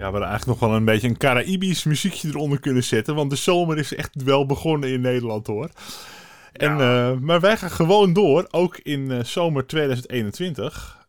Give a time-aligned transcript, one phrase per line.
[0.00, 3.14] Ja, we hadden eigenlijk nog wel een beetje een Caraïbisch muziekje eronder kunnen zetten.
[3.14, 5.70] Want de zomer is echt wel begonnen in Nederland hoor.
[6.52, 11.06] En, eh, maar wij gaan gewoon door, ook in eh, zomer 2021.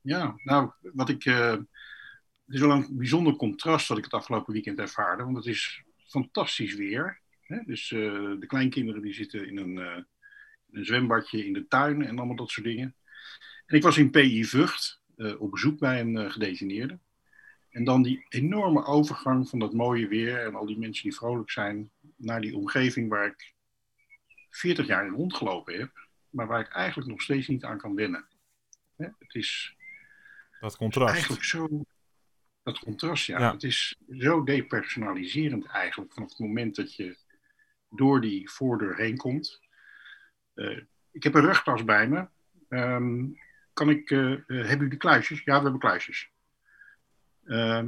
[0.00, 1.24] Ja, nou, wat ik.
[1.24, 5.24] eh, het is wel een bijzonder contrast wat ik het afgelopen weekend ervaarde.
[5.24, 7.20] Want het is fantastisch weer.
[7.40, 7.58] Hè?
[7.66, 9.78] Dus de kleinkinderen die zitten in een,
[10.70, 12.94] in een zwembadje in de tuin en allemaal dat soort dingen.
[13.66, 15.00] En ik was in PI Vught
[15.38, 16.98] op bezoek bij een gedetineerde.
[17.74, 21.50] En dan die enorme overgang van dat mooie weer en al die mensen die vrolijk
[21.50, 23.54] zijn naar die omgeving waar ik
[24.50, 28.26] 40 jaar in rondgelopen heb, maar waar ik eigenlijk nog steeds niet aan kan wennen.
[28.96, 29.76] Het is
[30.60, 31.12] Dat contrast.
[31.12, 31.84] eigenlijk zo.
[32.62, 33.38] Dat contrast, ja.
[33.38, 33.52] Ja.
[33.52, 37.16] Het is zo depersonaliserend eigenlijk vanaf het moment dat je
[37.88, 39.60] door die voordeur heen komt.
[40.54, 42.28] Eh, ik heb een rugtas bij me.
[42.68, 43.26] Ehm,
[43.72, 45.42] kan ik, eh, eh, hebben jullie kluisjes?
[45.44, 46.32] Ja, we hebben kluisjes.
[47.46, 47.86] Ehm,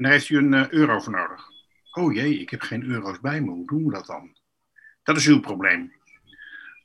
[0.00, 1.48] en daar heeft u een eh, euro voor nodig.
[1.92, 3.50] Oh jee, ik heb geen euro's bij me.
[3.50, 4.36] Hoe doen we dat dan?
[5.02, 5.92] Dat is uw probleem.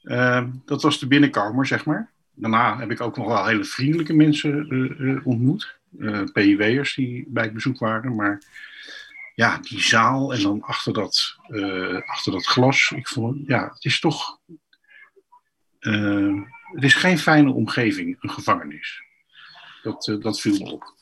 [0.04, 2.12] Ehm, dat was de binnenkomer, zeg maar.
[2.34, 5.74] Daarna heb ik ook nog wel hele vriendelijke mensen eh, eh, ontmoet.
[6.34, 8.16] PIW'ers die bij het bezoek waren.
[8.16, 8.42] Maar
[9.36, 11.38] ja, die zaal en dan achter dat,
[12.06, 12.92] achter dat glas.
[12.96, 14.40] Ik vond, ja, het is toch.
[15.80, 19.04] het is geen fijne omgeving, een gevangenis.
[19.84, 20.95] Dat, dat viel me op.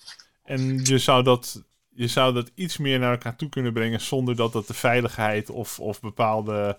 [0.44, 4.36] En je zou, dat, je zou dat iets meer naar elkaar toe kunnen brengen zonder
[4.36, 6.78] dat dat de veiligheid of, of bepaalde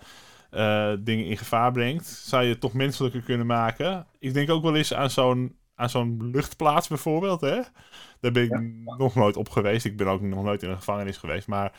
[0.49, 2.05] eh, dingen in gevaar brengt.
[2.05, 4.07] Zou je het toch menselijker kunnen maken?
[4.19, 7.41] Ik denk ook wel eens aan zo'n, aan zo'n luchtplaats bijvoorbeeld.
[7.41, 7.61] Hè?
[8.19, 8.59] Daar ben ik
[8.97, 9.85] nog nooit op geweest.
[9.85, 11.47] Ik ben ook nog nooit in een gevangenis geweest.
[11.47, 11.71] Maar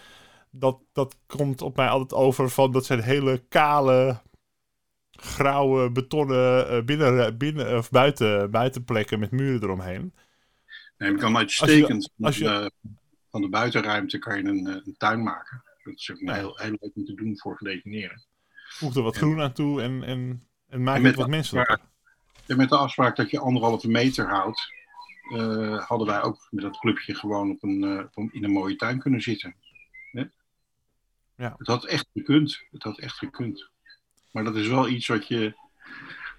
[0.50, 4.20] dat, dat komt op mij altijd over van dat zijn hele kale,
[5.10, 10.14] grauwe, betonnen eh, binnen, binnen, of buiten, buitenplekken met muren eromheen.
[10.98, 12.90] Nee, je kan uitstekend Als je- als je- van, de,
[13.30, 15.62] van de buitenruimte kan je een, eh, een tuin maken.
[15.82, 18.24] Dat is ook heel, heel leuk om te doen voor gedetineerden.
[18.68, 21.72] voeg er wat groen aan toe en, en, en maak En het wat de menselijker.
[21.76, 21.94] afspraak-
[22.46, 24.72] En met de afspraak dat je anderhalve meter houdt,
[25.34, 28.50] eh, hadden wij ook met dat clubje gewoon op een, eh, op een- in een
[28.50, 29.54] mooie tuin kunnen zitten.
[30.12, 30.24] Hè?
[31.36, 31.54] Ja.
[31.58, 32.62] Het had echt gekund.
[32.70, 33.70] Het had echt gekund.
[34.32, 35.54] Maar dat is wel iets wat je.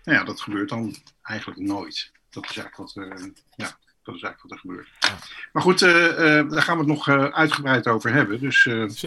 [0.03, 2.11] Nou ja, dat gebeurt dan eigenlijk nooit.
[2.29, 4.89] Dat is eigenlijk wat, er- ja, dat is eigenlijk wat er gebeurt.
[5.53, 8.39] Maar goed, eh, eh, daar gaan we het nog eh, uitgebreid over hebben.
[8.39, 8.61] Dus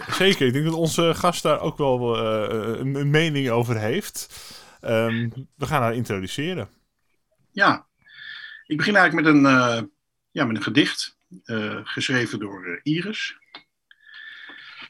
[0.09, 4.29] Zeker, ik denk dat onze gast daar ook wel een, een mening over heeft.
[4.81, 6.69] Ehm, we gaan haar introduceren.
[7.53, 7.87] Ja,
[8.67, 9.91] ik begin eigenlijk met een,
[10.31, 11.17] ja, met een gedicht,
[11.85, 13.37] geschreven door Iris.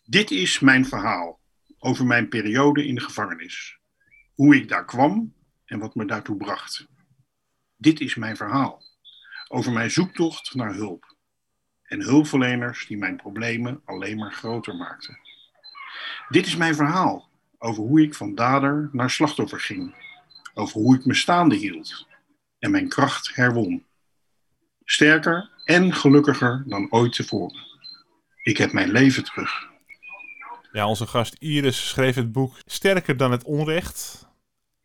[0.05, 1.41] Dit is mijn verhaal
[1.79, 3.79] over mijn periode in de gevangenis.
[4.35, 5.35] Hoe ik daar kwam
[5.65, 6.87] en wat me daartoe bracht.
[7.77, 8.83] Dit is mijn verhaal
[9.53, 11.17] over mijn zoektocht naar hulp.
[11.83, 15.19] En hulpverleners die mijn problemen alleen maar groter maakten.
[16.29, 17.29] Dit is mijn verhaal
[17.59, 19.95] over hoe ik van dader naar slachtoffer ging.
[20.55, 22.07] Over hoe ik me staande hield
[22.59, 23.85] en mijn kracht herwon.
[24.85, 27.67] Sterker en gelukkiger dan ooit tevoren.
[28.43, 29.69] Ik heb mijn leven terug.
[30.73, 34.29] Ja, onze gast Iris schreef het boek Sterker dan het onrecht.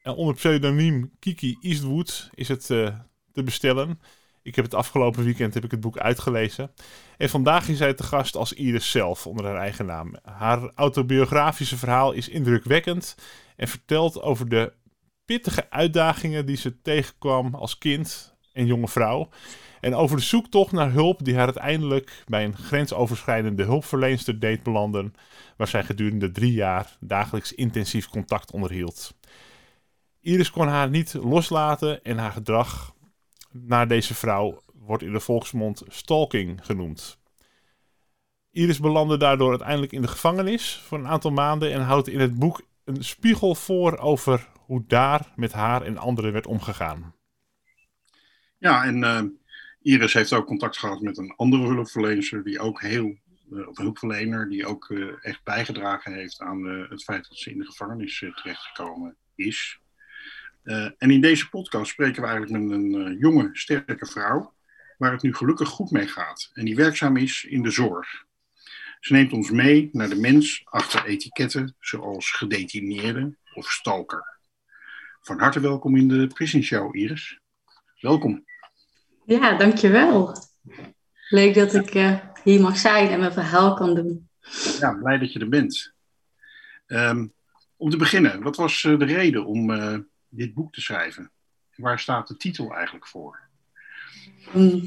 [0.02, 3.00] En onder pseudoniem Kiki Eastwood is het eh,
[3.32, 4.00] te bestellen.
[4.46, 6.72] Ik heb het afgelopen weekend heb ik het boek uitgelezen.
[7.18, 10.16] En vandaag is zij te gast als Iris zelf, onder haar eigen naam.
[10.24, 13.16] Haar autobiografische verhaal is indrukwekkend
[13.56, 14.74] en vertelt over de
[15.26, 19.30] pittige uitdagingen die ze tegenkwam als kind en jonge vrouw.
[19.80, 25.14] En over de zoektocht naar hulp die haar uiteindelijk bij een grensoverschrijdende hulpverleenster deed belanden,
[25.58, 29.16] waar zij gedurende drie jaar dagelijks intensief contact onderhield.
[30.20, 32.95] Iris kon haar niet loslaten en haar gedrag
[33.62, 37.20] naar deze vrouw wordt in de volksmond stalking genoemd.
[38.52, 42.40] Iris belandde daardoor uiteindelijk in de gevangenis voor een aantal maanden en houdt in het
[42.40, 47.16] boek een spiegel voor over hoe daar met haar en anderen werd omgegaan.
[48.58, 49.22] Ja, en uh,
[49.82, 53.18] Iris heeft ook contact gehad met een andere hulpverlener die ook heel,
[53.68, 57.66] of hulpverlener die ook uh, echt bijgedragen heeft aan het feit dat ze in de
[57.66, 59.80] gevangenis terechtgekomen is.
[60.98, 64.54] En in deze podcast spreken we eigenlijk met een jonge, sterke vrouw,
[64.98, 68.26] waar het nu gelukkig goed mee gaat en die werkzaam is in de zorg.
[69.00, 74.40] Ze neemt ons mee naar de mens achter etiketten zoals gedetineerde of stalker.
[75.22, 77.40] Van harte welkom in de Prison Show, Iris.
[78.00, 78.46] Welkom.
[79.26, 80.36] Ja, dankjewel.
[81.30, 84.30] Leuk dat ik uh, hier mag zijn en mijn verhaal kan doen.
[84.80, 85.94] Ja, blij dat je er bent.
[86.88, 87.34] Um,
[87.78, 89.70] om te beginnen, wat was de reden om
[90.36, 91.32] dit boek te schrijven?
[91.76, 93.40] Waar staat de titel eigenlijk voor?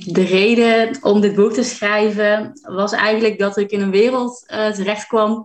[0.04, 4.70] De reden om dit boek te schrijven was eigenlijk dat ik in een wereld uh,
[4.70, 5.44] terecht kwam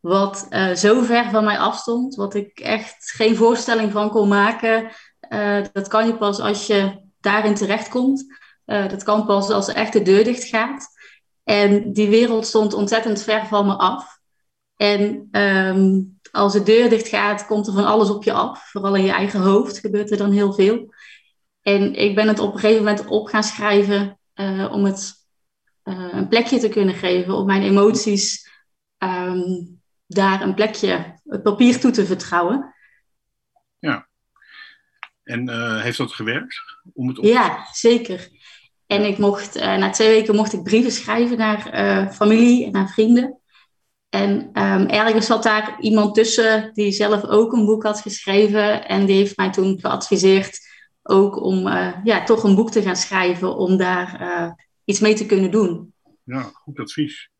[0.00, 4.90] wat uh, zo ver van mij afstond, wat ik echt geen voorstelling van kon maken.
[5.28, 8.36] Uh, dat kan je pas als je daarin terechtkomt.
[8.64, 10.86] dat kan pas als echt de deur dicht gaat.
[11.44, 14.18] En die wereld stond ontzettend ver van me af.
[14.76, 18.70] En um, als de deur dicht gaat, komt er van alles op je af.
[18.70, 20.94] Vooral in je eigen hoofd gebeurt er dan heel veel.
[21.62, 25.12] En ik ben het op een gegeven moment op gaan schrijven uh, om het
[25.84, 28.50] uh, een plekje te kunnen geven, om mijn emoties
[28.98, 32.74] um, daar een plekje, het papier toe te vertrouwen.
[33.78, 34.08] Ja.
[35.22, 36.60] En uh, heeft dat gewerkt?
[36.94, 38.28] Om het op ja, zeker.
[38.86, 41.60] En ik mocht, na twee weken mocht ik brieven schrijven naar
[42.12, 43.40] familie en naar vrienden.
[44.08, 48.88] En um, ergens zat daar iemand tussen die zelf ook een boek had geschreven.
[48.88, 50.60] En die heeft mij toen geadviseerd
[51.02, 54.50] ook om uh, ja, toch een boek te gaan schrijven, om daar uh,
[54.84, 55.92] iets mee te kunnen doen.
[56.24, 57.30] Ja, goed advies.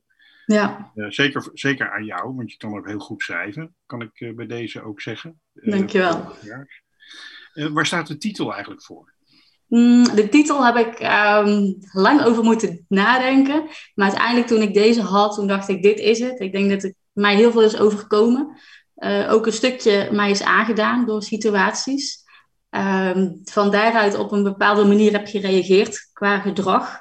[0.47, 0.93] Ja.
[0.95, 4.47] Uh, zeker, zeker aan jou, want je kan ook heel goed schrijven, kan ik bij
[4.47, 5.41] deze ook zeggen.
[5.53, 6.35] Dankjewel.
[7.53, 9.13] waar staat de titel eigenlijk voor?
[9.69, 11.01] Mm, de titel heb ik
[11.47, 13.63] um, lang over moeten nadenken.
[13.95, 16.41] Maar uiteindelijk toen ik deze had, toen dacht ik, dit is het.
[16.41, 18.61] Ik denk dat het mij heel veel is overkomen.
[19.29, 22.27] ook een stukje mij is aangedaan door situaties.
[22.71, 27.01] Um, van daaruit op een bepaalde manier heb gereageerd qua gedrag.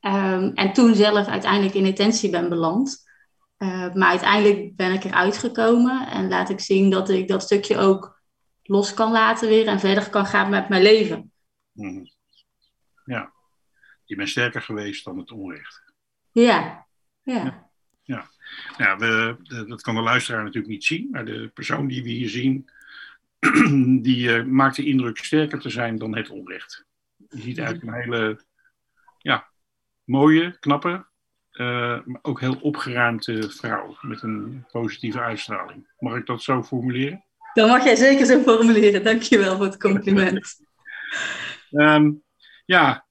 [0.00, 3.04] Um, en toen zelf uiteindelijk in detentie ben beland.
[3.58, 7.78] Uh, maar uiteindelijk ben ik eruit gekomen en laat ik zien dat ik dat stukje
[7.78, 8.20] ook
[8.62, 11.32] los kan laten weer en verder kan gaan met mijn leven.
[11.76, 12.08] Mm.
[13.04, 13.32] Ja,
[14.04, 15.82] je bent sterker geweest dan het onrecht.
[16.32, 16.86] Ja,
[17.22, 17.34] ja.
[17.34, 17.68] ja.
[18.02, 18.28] ja.
[18.78, 19.36] ja we,
[19.68, 22.70] dat kan de luisteraar natuurlijk niet zien, maar de persoon die we hier zien,
[24.02, 26.84] die uh, maakt de indruk sterker te zijn dan het onrecht.
[27.16, 28.40] Je ziet eigenlijk een hele
[29.18, 29.48] ja,
[30.04, 31.06] mooie, knappe,
[31.52, 35.88] uh, maar ook heel opgeruimde vrouw met een positieve uitstraling.
[35.98, 37.24] Mag ik dat zo formuleren?
[37.52, 39.04] Dat mag jij zeker zo formuleren.
[39.04, 40.40] Dankjewel voor het compliment.
[41.80, 42.22] um,
[42.64, 43.06] ja,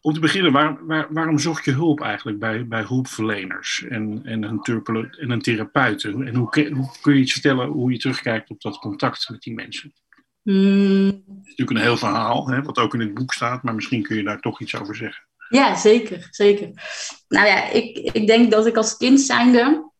[0.00, 4.42] om te beginnen, waar, waar, waarom zocht je hulp eigenlijk bij, bij hulpverleners en, en,
[4.42, 6.04] een, en een therapeut?
[6.04, 9.54] En hoe, hoe, kun je iets vertellen hoe je terugkijkt op dat contact met die
[9.54, 9.92] mensen?
[10.42, 11.06] Mm.
[11.06, 14.02] Het is natuurlijk een heel verhaal, hè, wat ook in het boek staat, maar misschien
[14.02, 15.26] kun je daar toch iets over zeggen.
[15.48, 16.70] Ja, zeker, zeker.
[17.28, 19.90] Nou ja, ik, ik denk dat ik als kind zijnde,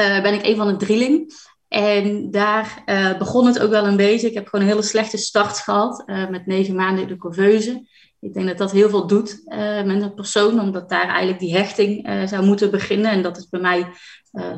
[0.00, 1.32] uh, ben ik een van de drieling.
[1.68, 4.28] En daar uh, begon het ook wel een beetje.
[4.28, 7.88] Ik heb gewoon een hele slechte start gehad, uh, met negen maanden de couveuse.
[8.20, 11.56] Ik denk dat dat heel veel doet uh, met een persoon, omdat daar eigenlijk die
[11.56, 13.10] hechting zou moeten beginnen.
[13.10, 13.86] En dat is bij mij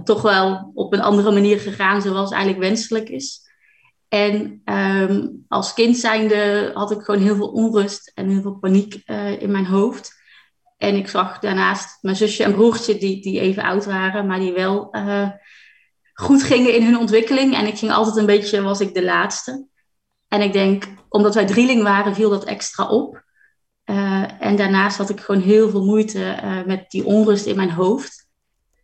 [0.05, 3.41] toch wel op een andere manier gegaan, zoals eigenlijk wenselijk is.
[4.09, 9.03] En um, als kind zijnde had ik gewoon heel veel onrust en heel veel paniek
[9.38, 10.12] in mijn hoofd.
[10.77, 14.53] En ik zag daarnaast mijn zusje en broertje, die, die even oud waren, maar die
[14.53, 14.91] wel
[16.21, 17.55] goed gingen in hun ontwikkeling.
[17.55, 19.67] En ik ging altijd een beetje, was ik de laatste.
[20.29, 23.23] En ik denk, omdat wij drieling waren, viel dat extra op.
[23.91, 27.71] Uh, en daarnaast had ik gewoon heel veel moeite uh, met die onrust in mijn
[27.71, 28.27] hoofd.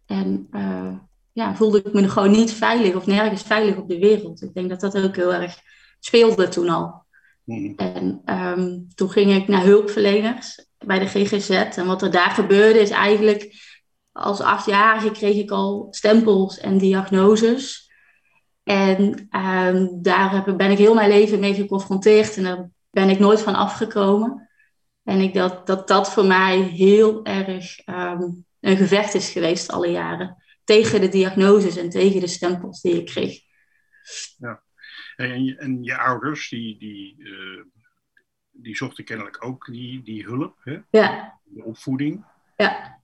[0.06, 0.92] En uh,
[1.32, 4.42] ja, voelde ik me gewoon niet veilig of nergens veilig op de wereld.
[4.42, 5.56] Ik denk dat dat ook heel erg
[6.00, 7.04] speelde toen al.
[7.44, 7.74] Mm.
[7.76, 11.50] En um, toen ging ik naar hulpverleners bij de GGZ.
[11.50, 13.72] En wat er daar gebeurde is eigenlijk...
[14.14, 17.90] Als achtjarige kreeg ik al stempels en diagnoses.
[18.62, 22.36] En um, daar ben ik heel mijn leven mee geconfronteerd.
[22.36, 24.48] En daar ben ik nooit van afgekomen.
[25.02, 29.90] En ik dat, dat dat voor mij heel erg um, een gevecht is geweest alle
[29.90, 30.42] jaren.
[30.64, 33.40] Tegen de diagnoses en tegen de stempels die ik kreeg.
[34.38, 34.62] Ja.
[35.16, 37.62] En, je, en je ouders, die, die, uh,
[38.50, 40.78] die zochten kennelijk ook die, die hulp, hè?
[40.90, 41.40] Ja.
[41.44, 42.24] de opvoeding.
[42.56, 43.02] ja,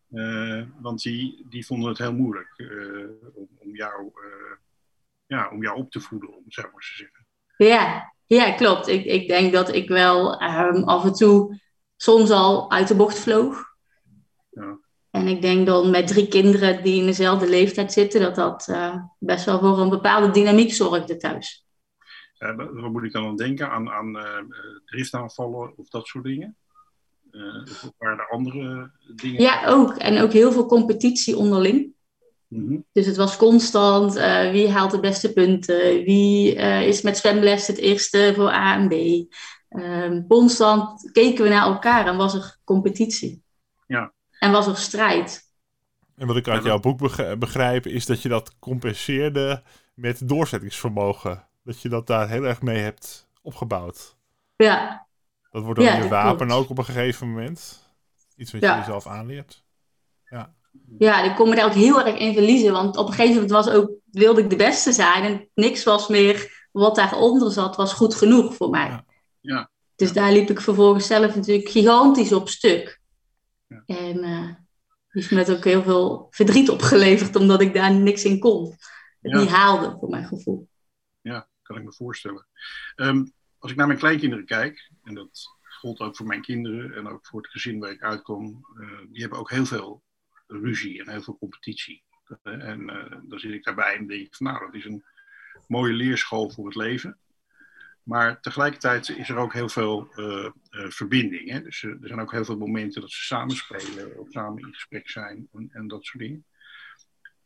[5.52, 7.26] om jou op te voeden, om het zo maar te zeggen.
[7.57, 8.88] Ja, ja klopt.
[8.88, 11.61] Ik, ik denk dat ik wel ehm, af en toe
[11.97, 13.64] soms al uit de bocht vloog.
[14.50, 14.79] Ja.
[15.11, 19.05] En ik denk dan met drie kinderen die in dezelfde leeftijd zitten, dat dat eh,
[19.19, 21.69] best wel voor een bepaalde dynamiek zorgde thuis.
[22.38, 23.71] Uh, wat moet ik dan aan denken?
[23.71, 24.17] Aan, aan
[24.85, 26.57] driftaanvallen of dat soort dingen?
[27.33, 29.43] Uh, of waren er andere dingen?
[29.43, 29.97] Ja, ook.
[29.97, 31.93] En ook heel veel competitie onderling.
[32.49, 32.85] Mm -hmm.
[32.93, 34.15] Dus het was constant
[34.53, 38.93] wie haalt de beste punten, wie is met zwemles het eerste voor A en B.
[39.71, 43.43] Ehm, constant keken we naar elkaar en was er competitie.
[43.87, 44.13] Ja.
[44.39, 45.49] En was er strijd.
[46.17, 46.99] En wat ik uit jouw boek
[47.39, 49.63] begrijp, is dat je dat compenseerde
[49.95, 51.49] met doorzettingsvermogen.
[51.65, 54.17] Dat je dat daar heel erg mee hebt opgebouwd.
[54.57, 55.09] Ja.
[55.50, 56.62] Dat wordt dan Ja, je dat wapen klopt.
[56.62, 57.88] ook op een gegeven moment.
[58.37, 58.73] Iets wat Ja.
[58.73, 59.64] je jezelf aanleert.
[60.25, 60.54] Ja.
[60.99, 62.73] Ja, ik kon me daar ook heel erg in verliezen.
[62.73, 65.25] Want op een gegeven moment was ook, wilde ik de beste zijn.
[65.25, 68.87] En niks was meer wat daaronder zat, was goed genoeg voor mij.
[68.88, 69.04] Ja.
[69.40, 69.71] Ja.
[69.97, 73.00] Dus daar liep ik vervolgens zelf natuurlijk gigantisch op stuk.
[73.66, 73.83] Ja.
[73.87, 74.49] En eh
[75.09, 78.71] heeft me net ook heel veel verdriet opgeleverd, omdat ik daar niks in kon.
[79.21, 79.38] Het Ja.
[79.40, 80.69] niet haalde, voor mijn gevoel.
[81.21, 82.47] Ja, kan ik me voorstellen.
[82.97, 83.25] Ehm,
[83.59, 87.26] als ik naar mijn kleinkinderen kijk, en dat gold ook voor mijn kinderen en ook
[87.26, 90.02] voor het gezin waar ik uitkom, eh, die hebben ook heel veel
[90.47, 92.02] ruzie en heel veel competitie.
[92.43, 95.05] Eh, en eh, dan zit ik daarbij en denk ik van nou, dat is een
[95.67, 97.19] mooie leerschool voor het leven.
[98.02, 100.09] Maar tegelijkertijd is er ook heel veel
[100.71, 101.50] verbinding.
[101.50, 101.62] Hè?
[101.62, 105.09] Dus er zijn ook heel veel momenten dat ze samen spelen of samen in gesprek
[105.09, 106.45] zijn en, en dat soort dingen.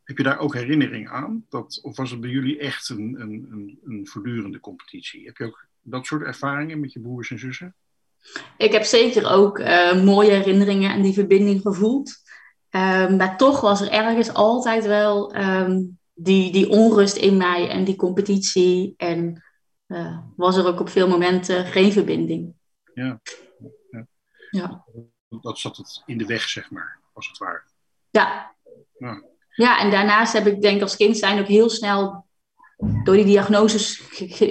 [0.04, 1.46] Heb je daar ook herinnering aan?
[1.48, 5.26] Dat, of was het bij jullie echt een, een, een voortdurende competitie?
[5.26, 7.74] Heb je ook dat soort ervaringen met je broers en zussen?
[8.56, 12.22] Ik heb zeker ook eh, mooie herinneringen en die verbinding gevoeld.
[12.70, 15.82] Ehm, maar toch was er ergens altijd wel ehm,
[16.14, 18.94] die, die onrust in mij en die competitie.
[18.96, 19.42] En
[19.86, 22.54] eh, was er ook op veel momenten geen verbinding.
[22.94, 23.20] Ja.
[23.90, 24.06] Ja.
[24.50, 24.84] Ja.
[25.28, 27.62] Dat zat het in de weg, zeg maar, als het ware.
[28.10, 28.54] Ja.
[28.98, 29.22] Ja.
[29.54, 32.23] Ja, en daarnaast heb ik denk als kind zijn ook heel snel
[32.76, 34.02] door die diagnoses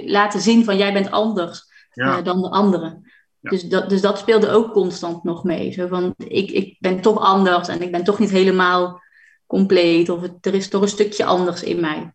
[0.04, 3.12] laten zien van jij bent anders Ja, eh, dan de anderen.
[3.40, 3.50] Ja.
[3.50, 5.72] Dus, dat, dus dat speelde ook constant nog mee.
[5.72, 9.02] Zo van, ik, ik ben toch anders en ik ben toch niet helemaal
[9.46, 10.08] compleet.
[10.08, 12.14] Of het, er is toch een stukje anders in mij.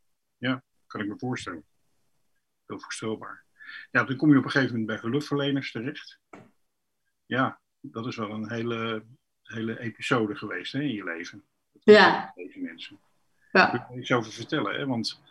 [0.88, 1.64] kan ik me voorstellen.
[2.66, 3.44] Heel voorstelbaar.
[3.92, 6.20] Ja, toen kom je op een gegeven moment bij hulpverleners terecht.
[7.26, 9.04] Ja, dat is wel een hele,
[9.44, 11.44] hele episode geweest hè, in je leven.
[11.84, 12.32] Ja.
[12.36, 13.00] Deze mensen.
[13.52, 13.72] Ja.
[13.72, 14.76] Wil ik iets over vertellen.
[14.76, 14.86] Hè?
[14.86, 15.22] Want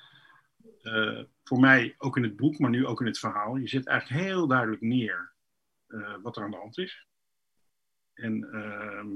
[0.93, 3.87] eh, voor mij, ook in het boek, maar nu ook in het verhaal, je zet
[3.87, 5.33] eigenlijk heel duidelijk neer
[5.87, 7.07] eh, wat er aan de hand is.
[8.15, 9.09] En ehm,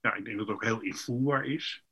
[0.00, 1.84] ja, ik denk dat het ook heel invoelbaar is.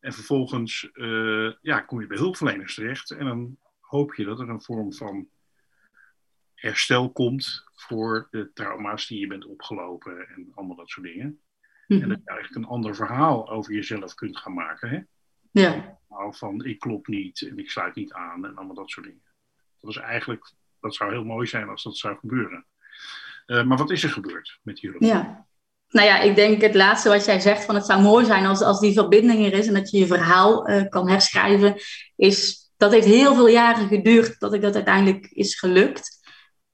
[0.00, 4.48] En vervolgens eh, ja, kom je bij hulpverleners terecht en dan hoop je dat er
[4.48, 5.28] een vorm van
[6.54, 11.40] herstel komt voor de trauma's die je bent opgelopen en allemaal dat soort dingen.
[11.86, 12.08] En Mhm.
[12.08, 14.88] dat je eigenlijk een ander verhaal over jezelf kunt gaan maken.
[14.88, 15.00] Hè?
[15.50, 15.98] Ja.
[16.08, 19.22] verhaal van ik klop niet en ik sluit niet aan en allemaal dat soort dingen.
[19.80, 22.66] Dat is eigenlijk, dat zou heel mooi zijn als dat zou gebeuren.
[23.46, 25.06] Eh, maar wat is er gebeurd met jullie?
[25.06, 25.48] ja.
[25.90, 28.60] Nou ja, ik denk het laatste wat jij zegt van het zou mooi zijn als,
[28.60, 31.74] als die verbinding er is en dat je je verhaal eh, kan herschrijven.
[32.16, 36.18] Is, dat heeft heel veel jaren geduurd dat ik dat uiteindelijk is gelukt.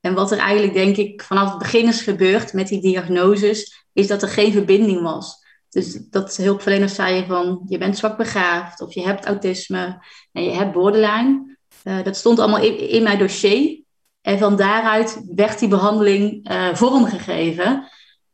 [0.01, 4.07] En wat er eigenlijk denk ik vanaf het begin is gebeurd met die diagnoses, is
[4.07, 5.46] dat er geen verbinding was.
[5.77, 10.51] Dus dat hulpverleners zeiden van je bent zwak begaafd of je hebt autisme en je
[10.51, 11.57] hebt borderline.
[11.83, 13.83] Eh, dat stond allemaal in, in mijn dossier.
[14.21, 17.89] En van daaruit werd die behandeling eh, vormgegeven.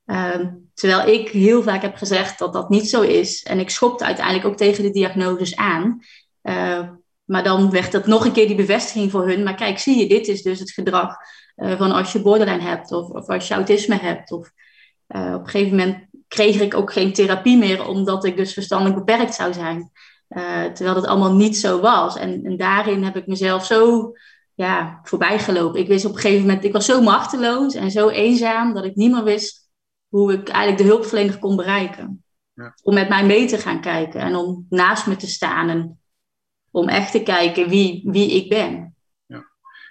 [0.04, 3.42] Ehm, terwijl ik heel vaak heb gezegd dat dat niet zo is.
[3.42, 6.00] En ik schopte uiteindelijk ook tegen de diagnoses aan.
[6.42, 6.88] Eh,
[7.25, 9.42] maar dan werd dat nog een keer die bevestiging voor hun.
[9.42, 11.16] Maar kijk, zie je, dit is dus het gedrag
[11.56, 14.32] van als je borderline hebt of, of als je autisme hebt.
[14.32, 14.50] Of,
[15.08, 19.34] op een gegeven moment kreeg ik ook geen therapie meer, omdat ik dus verstandelijk beperkt
[19.34, 19.90] zou zijn.
[20.28, 22.16] Eh, terwijl dat allemaal niet zo was.
[22.16, 24.12] En, en daarin heb ik mezelf zo
[24.54, 25.80] ja, voorbij gelopen.
[25.80, 28.94] Ik wist op een gegeven moment, ik was zo machteloos en zo eenzaam dat ik
[28.94, 29.70] niet meer wist
[30.08, 32.24] hoe ik eigenlijk de hulpverlener kon bereiken.
[32.52, 32.74] Ja.
[32.82, 36.00] Om met mij mee te gaan kijken en om naast me te staan en
[36.70, 38.96] om echt te kijken wie, wie ik ben.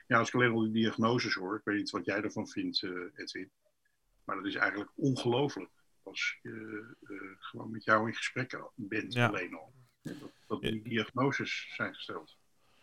[0.07, 2.83] Ja, als ik alleen al die diagnoses hoor, ik weet niet wat jij ervan vindt,
[2.83, 3.50] eh, Edwin.
[4.25, 5.69] Maar dat is eigenlijk ongelooflijk.
[6.03, 9.27] Als je eh, gewoon met jou in gesprek bent Ja.
[9.27, 9.74] alleen al.
[10.01, 10.15] Dat,
[10.48, 12.38] dat die diagnoses zijn gesteld.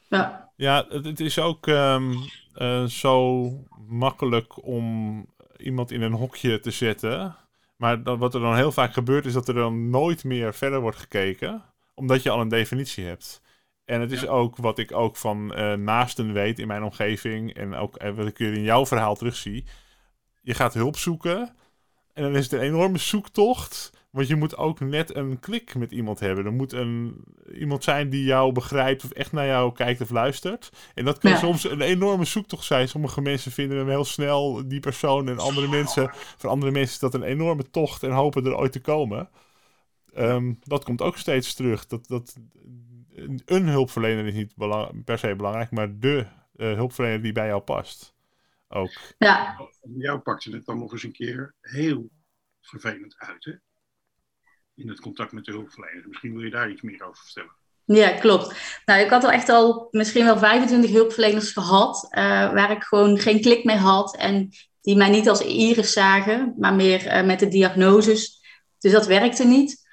[0.09, 2.13] Ja, Ja, het, het is ook ehm,
[2.55, 3.51] eh, zo
[3.89, 7.37] makkelijk om iemand in een hokje te zetten.
[7.77, 10.81] Maar dan, wat er dan heel vaak gebeurt, is dat er dan nooit meer verder
[10.81, 11.63] wordt gekeken.
[11.95, 13.43] Omdat je al een definitie hebt.
[13.85, 17.55] En het is ook wat ik ook van uh, naasten weet in mijn omgeving.
[17.55, 19.65] En ook en wat ik in jouw verhaal terugzie.
[20.43, 21.57] Je gaat hulp zoeken.
[22.19, 23.93] En dan is het een enorme zoektocht.
[24.11, 26.45] Want je moet ook net een klik met iemand hebben.
[26.45, 30.73] Er moet een, iemand zijn die jou begrijpt of echt naar jou kijkt of luistert.
[30.95, 32.89] En dat kan soms een enorme zoektocht zijn.
[32.89, 35.29] Sommige mensen vinden hem heel snel, die persoon.
[35.29, 38.73] En andere mensen, voor andere mensen is dat een enorme tocht en hopen er ooit
[38.73, 39.29] te komen.
[40.15, 41.87] Ehm, dat komt ook steeds terug.
[41.87, 42.37] Dat, dat,
[43.45, 44.55] een hulpverlener is niet
[45.05, 48.17] per se belangrijk, maar de uh, hulpverlener die bij jou past.
[48.69, 48.91] Ook.
[49.19, 49.57] Ja.
[49.97, 52.11] jou pakte het dan nog eens een keer heel
[52.61, 53.53] vervelend uit, hè?
[54.75, 56.09] In het contact met de hulpverlener.
[56.09, 57.57] Misschien wil je daar iets meer over vertellen.
[57.85, 58.55] Ja, klopt.
[58.85, 62.21] Nou, ik had al echt al misschien wel 25 hulpverleners gehad, uh,
[62.53, 66.75] waar ik gewoon geen klik mee had en die mij niet als iris zagen, maar
[66.75, 68.41] meer uh, met de diagnoses.
[68.79, 69.87] Dus dat werkte niet.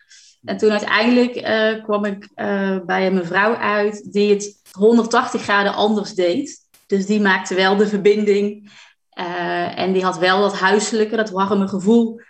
[0.43, 5.73] En toen uiteindelijk uh, kwam ik uh, bij een mevrouw uit die het 180 graden
[5.73, 6.64] anders deed.
[6.85, 8.71] Dus die maakte wel de verbinding.
[9.19, 12.21] Uh, en die had wel dat huiselijke, dat warme gevoel.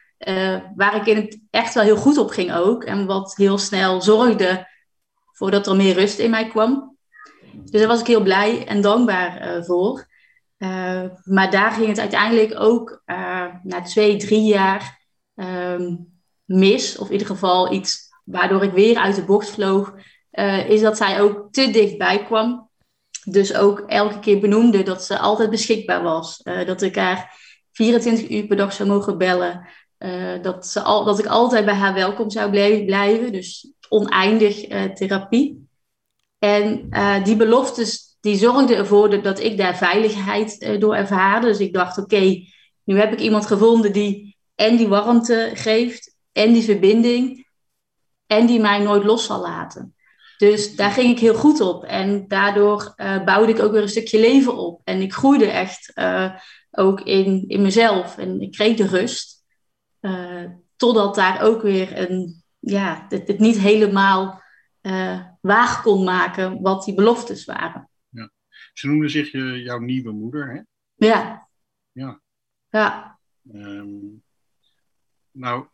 [0.75, 2.83] waar ik in het echt wel heel goed op ging ook.
[2.83, 4.67] En wat heel snel zorgde
[5.31, 6.97] voordat er meer rust in mij kwam.
[7.53, 10.05] Dus daar was ik heel blij en dankbaar voor.
[11.23, 13.01] maar daar ging het uiteindelijk ook
[13.63, 15.95] na twee, drie jaar ehm,
[16.45, 16.97] mis.
[16.97, 19.93] Of in ieder geval iets waardoor ik weer uit de bocht vloog,
[20.67, 22.64] is dat zij ook te dichtbij kwam.
[23.25, 26.41] Dus ook elke keer benoemde dat ze altijd beschikbaar was.
[26.43, 27.37] Uh, dat ik haar
[27.71, 29.67] 24 uur per dag zou mogen bellen.
[29.99, 32.49] Uh, dat, ze al, dat ik altijd bij haar welkom zou
[32.85, 33.31] blijven.
[33.31, 35.67] Dus oneindig therapie.
[36.39, 36.89] En
[37.23, 41.47] die beloftes die zorgden ervoor dat ik daar veiligheid door ervaarde.
[41.47, 42.43] Dus ik dacht, oké,
[42.83, 47.47] nu heb ik iemand gevonden die en die warmte geeft en die verbinding
[48.25, 49.95] en die mij nooit los zal laten.
[50.37, 51.83] Dus daar ging ik heel goed op.
[51.83, 54.81] En daardoor uh, bouwde ik ook weer een stukje leven op.
[54.83, 56.35] En ik groeide echt uh,
[56.71, 58.17] ook in, in mezelf.
[58.17, 59.43] En ik kreeg de rust.
[60.01, 64.43] Uh, totdat daar ook weer een, ja, het, het niet helemaal
[65.41, 67.89] waar kon maken wat die beloftes waren.
[68.09, 68.31] Ja.
[68.73, 70.61] Ze noemde zich je, jouw nieuwe moeder, hè?
[71.07, 71.49] Ja.
[71.91, 72.21] Ja.
[72.69, 73.19] Ja.
[73.53, 74.23] Um,
[75.31, 75.67] nou,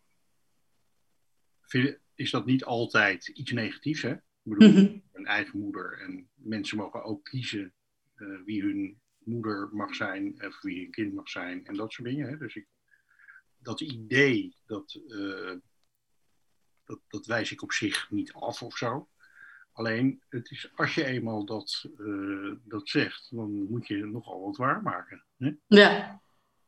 [2.15, 4.01] is dat niet altijd iets negatiefs.
[4.01, 4.15] Hè?
[4.43, 4.97] Ik bedoel, mhm.
[5.11, 5.99] een eigen moeder.
[5.99, 7.73] En mensen mogen ook kiezen
[8.15, 12.07] uh, wie hun moeder mag zijn, of wie hun kind mag zijn en dat soort
[12.07, 12.29] dingen.
[12.29, 12.37] Hè?
[12.37, 12.67] Dus ik,
[13.57, 15.55] dat idee, dat, uh,
[16.83, 19.09] dat, dat wijs ik op zich niet af of zo.
[19.71, 24.57] Alleen, het is, als je eenmaal dat, uh, dat zegt, dan moet je nogal wat
[24.57, 25.23] waarmaken.
[25.37, 25.51] Hè?
[25.67, 26.21] Ja.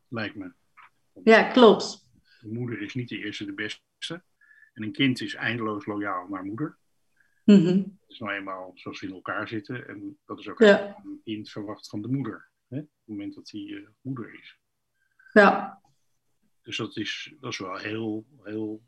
[0.08, 0.54] Lijkt me.
[1.24, 2.08] Ja, klopt.
[2.42, 4.24] De moeder is niet de eerste, de beste.
[4.74, 6.78] En een kind is eindeloos loyaal naar moeder.
[7.44, 9.88] Mm Dat is nou eenmaal zoals we in elkaar zitten.
[9.88, 11.02] En dat is ook ja.
[11.04, 12.50] een kind verwacht van de moeder.
[12.68, 12.78] Hè?
[12.78, 14.60] Op het moment dat hij uh, moeder is.
[15.34, 15.82] Ja.
[16.62, 18.84] Dus dat is, dat is wel heel, heel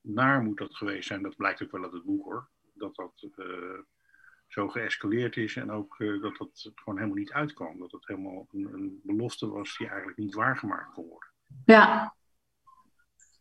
[0.00, 1.22] naar moet dat geweest zijn.
[1.22, 2.48] Dat blijkt ook wel uit het boek hoor.
[2.74, 3.78] Dat dat uh,
[4.48, 7.78] zo geëscaleerd is en ook uh, dat dat gewoon helemaal niet uitkwam.
[7.78, 11.30] Dat het helemaal een, een belofte was die eigenlijk niet waargemaakt kon worden.
[11.64, 12.16] Ja,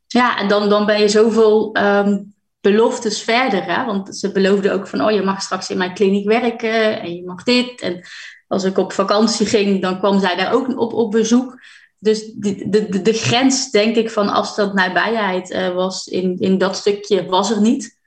[0.08, 3.64] ja, en dan, dan ben je zoveel um, beloftes verder.
[3.64, 3.86] Hè?
[3.86, 7.24] Want ze beloofden ook van, oh, je mag straks in mijn kliniek werken en je
[7.24, 7.82] mag dit.
[7.82, 8.06] En
[8.48, 11.60] als ik op vakantie ging, dan kwam zij daar ook op, op bezoek.
[12.00, 16.76] Dus de, de, de grens, denk ik, van afstand nabijheid uh, was in, in dat
[16.76, 17.98] stukje was er niet.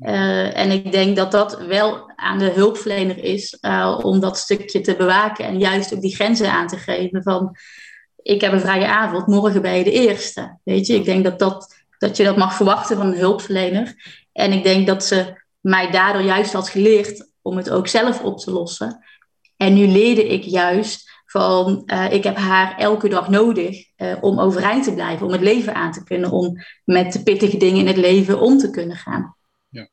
[0.00, 4.80] Uh, en ik denk dat dat wel aan de hulpverlener is uh, om dat stukje
[4.80, 7.56] te bewaken en juist ook die grenzen aan te geven van
[8.22, 10.58] ik heb een vrije avond, morgen ben je de eerste.
[10.64, 13.94] Weet je, ik denk dat, dat, dat je dat mag verwachten van een hulpverlener.
[14.32, 18.38] En ik denk dat ze mij daardoor juist had geleerd om het ook zelf op
[18.38, 19.04] te lossen.
[19.56, 24.40] En nu leerde ik juist van, uh, ik heb haar elke dag nodig uh, om
[24.40, 27.86] overeind te blijven, om het leven aan te kunnen, om met de pittige dingen in
[27.86, 29.36] het leven om te kunnen gaan.
[29.68, 29.88] Ja,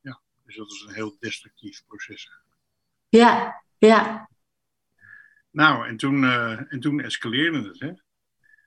[0.00, 2.30] ja dus dat is een heel destructief proces.
[3.08, 4.28] Ja, ja.
[5.50, 7.92] Nou, en toen, uh, en toen escaleerde het, hè?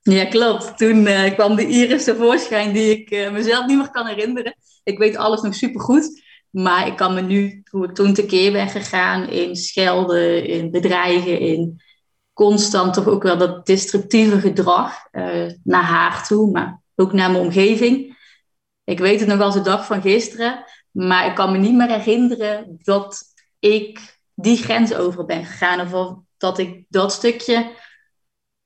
[0.10, 0.78] Ja, klopt.
[0.78, 4.56] Toen uh, kwam de iris tevoorschijn die ik uh, mezelf niet meer kan herinneren.
[4.84, 6.26] Ik weet alles nog supergoed.
[6.50, 11.40] Maar ik kan me nu, hoe ik toen tekeer ben gegaan in schelden, in bedreigen,
[11.40, 11.82] in
[12.34, 14.94] constant toch ook wel dat destructieve gedrag
[15.64, 18.18] naar haar toe, maar ook naar mijn omgeving.
[18.84, 21.90] Ik weet het nog als de dag van gisteren, maar ik kan me niet meer
[21.90, 23.24] herinneren dat
[23.60, 25.94] ik die grens over ben gegaan.
[25.94, 27.72] Of dat ik dat stukje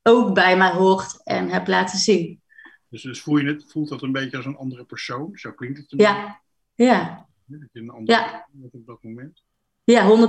[0.03, 2.41] ook bij mij hoort en heb laten zien.
[2.87, 5.29] Dus, dus voel je het, voelt dat een beetje als een andere persoon?
[5.37, 5.93] Zo klinkt het.
[6.01, 6.41] Ja,
[6.75, 7.27] ja.
[7.47, 8.47] hè, dat je een ander Ja.
[8.71, 9.43] op dat moment.
[9.83, 10.27] Ja,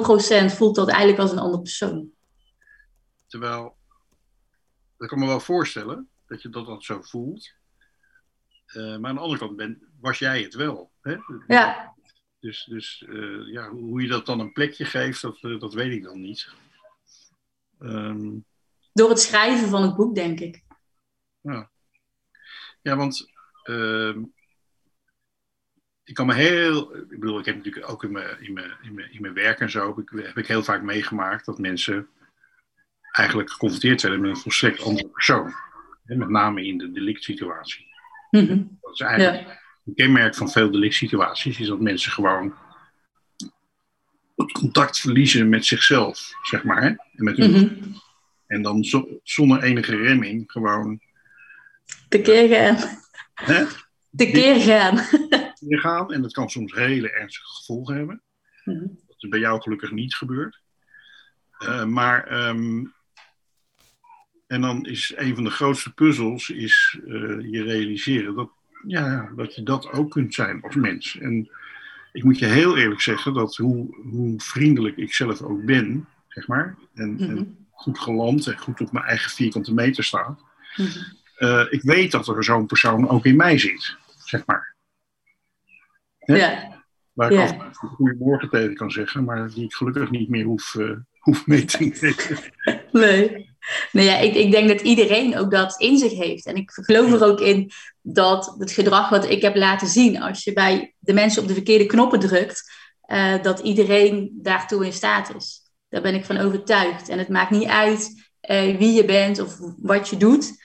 [0.51, 2.11] 100% voelt dat eigenlijk als een andere persoon.
[3.27, 3.77] Terwijl,
[4.97, 7.53] dat kan me wel voorstellen dat je dat, dat zo voelt.
[8.67, 10.91] Eh, maar aan de andere kant ben, was jij het wel.
[11.01, 11.17] Hè?
[11.47, 11.95] Ja,
[12.41, 15.93] Dus, dus eh, ja, hoe je dat dan een plekje geeft, dat, eh, dat weet
[15.93, 16.49] ik dan niet.
[17.79, 18.31] Ehm,
[18.93, 20.63] door het schrijven van het boek, denk ik.
[22.83, 23.31] ja, want
[23.63, 24.23] ehm,
[26.05, 26.97] ik kan me heel.
[26.97, 29.61] Ik bedoel, ik heb natuurlijk ook in mijn, in mijn, in mijn, in mijn werk
[29.61, 29.87] en zo.
[29.97, 32.09] Heb ik, heb ik heel vaak meegemaakt dat mensen
[33.13, 35.55] eigenlijk geconfronteerd werden met een volstrekt andere persoon.
[36.05, 37.87] Hè, met name in de delictsituatie.
[38.31, 38.63] Mhm.
[38.81, 42.55] Dat is eigenlijk een kenmerk van veel delictsituaties, is dat mensen gewoon
[44.37, 46.83] het contact verliezen met zichzelf, zeg maar.
[46.83, 46.89] Hè?
[46.89, 47.93] En, met hun, Mhm.
[48.53, 51.01] En dan zo- zonder enige remming gewoon
[52.09, 52.77] Tekeer gaan.
[53.35, 53.65] hè,
[54.17, 54.97] Tekeer gaan.
[55.61, 56.13] weer gaan.
[56.13, 58.23] En dat kan soms hele ernstige gevolgen hebben.
[58.65, 58.81] Mhm.
[58.81, 60.61] Dat is bij jou gelukkig niet gebeurd.
[61.59, 62.85] Eh, maar, ehm,
[64.47, 68.51] en dan is een van de grootste puzzels is eh, je realiseren dat,
[68.87, 71.19] ja, dat je dat ook kunt zijn als mens.
[71.19, 71.51] En
[72.13, 76.47] ik moet je heel eerlijk zeggen dat hoe, hoe vriendelijk ik zelf ook ben, zeg
[76.47, 77.23] maar, en, Mhm.
[77.23, 80.41] en goed geland en goed op mijn eigen vierkante meter staat,
[80.77, 80.89] Mhm.
[81.37, 84.75] eh, ik weet dat er zo'n persoon ook in mij zit, zeg maar.
[86.19, 86.37] Hè?
[86.37, 86.71] Ja,
[87.13, 87.43] Waar ik Ja.
[87.45, 90.91] af en toe goedemorgen tegen kan zeggen, maar die ik gelukkig niet meer hoef, eh,
[91.19, 92.39] hoef mee te nemen.
[92.93, 93.51] nee.
[93.93, 96.47] Nee, ja, ik, ik denk dat iedereen ook dat in zich heeft.
[96.47, 100.45] En ik geloof er ook in dat het gedrag wat ik heb laten zien, als
[100.45, 105.35] je bij de mensen op de verkeerde knoppen drukt, eh, dat iedereen daartoe in staat
[105.35, 105.62] is.
[105.93, 107.09] Daar ben ik van overtuigd.
[107.09, 110.63] En het maakt niet uit eh, wie je bent of wat je doet.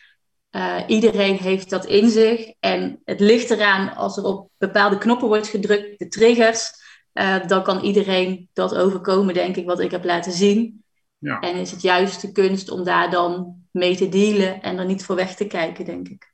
[0.49, 2.51] Eh, iedereen heeft dat in zich.
[2.59, 6.71] En het ligt eraan als er op bepaalde knoppen wordt gedrukt, de triggers.
[7.13, 10.83] eh, dan kan iedereen dat overkomen, denk ik, wat ik heb laten zien.
[11.17, 11.39] Ja.
[11.39, 15.03] En is het juist de kunst om daar dan mee te dealen en er niet
[15.05, 16.33] voor weg te kijken, denk ik.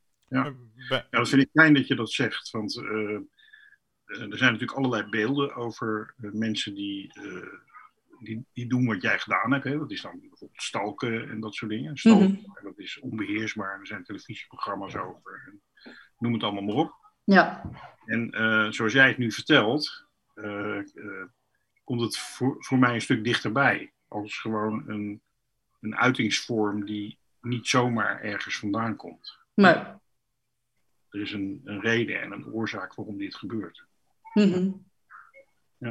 [0.88, 5.04] Bij- Ja, dat vind ik fijn dat je dat zegt, want er zijn natuurlijk allerlei
[5.08, 7.22] beelden over mensen die, eh,
[8.24, 9.64] die, die doen wat jij gedaan hebt.
[9.64, 9.78] Hè.
[9.78, 11.96] Dat is dan bijvoorbeeld stalken en dat soort dingen.
[11.96, 12.64] Stalken, Mhm.
[12.64, 15.42] dat is onbeheersbaar, er zijn televisieprogramma's over.
[15.46, 15.62] En
[16.18, 16.92] noem het allemaal maar op.
[17.24, 17.70] Ja,
[18.04, 21.24] En eh, zoals jij het nu vertelt, eh, eh,
[21.84, 23.92] komt het voor, voor mij een stuk dichterbij.
[24.08, 25.22] Als gewoon een,
[25.80, 29.38] een uitingsvorm die niet zomaar ergens vandaan komt.
[29.54, 30.02] maar.
[31.08, 33.84] Er is een, een reden en een oorzaak waarom dit gebeurt.
[34.34, 34.70] mhm.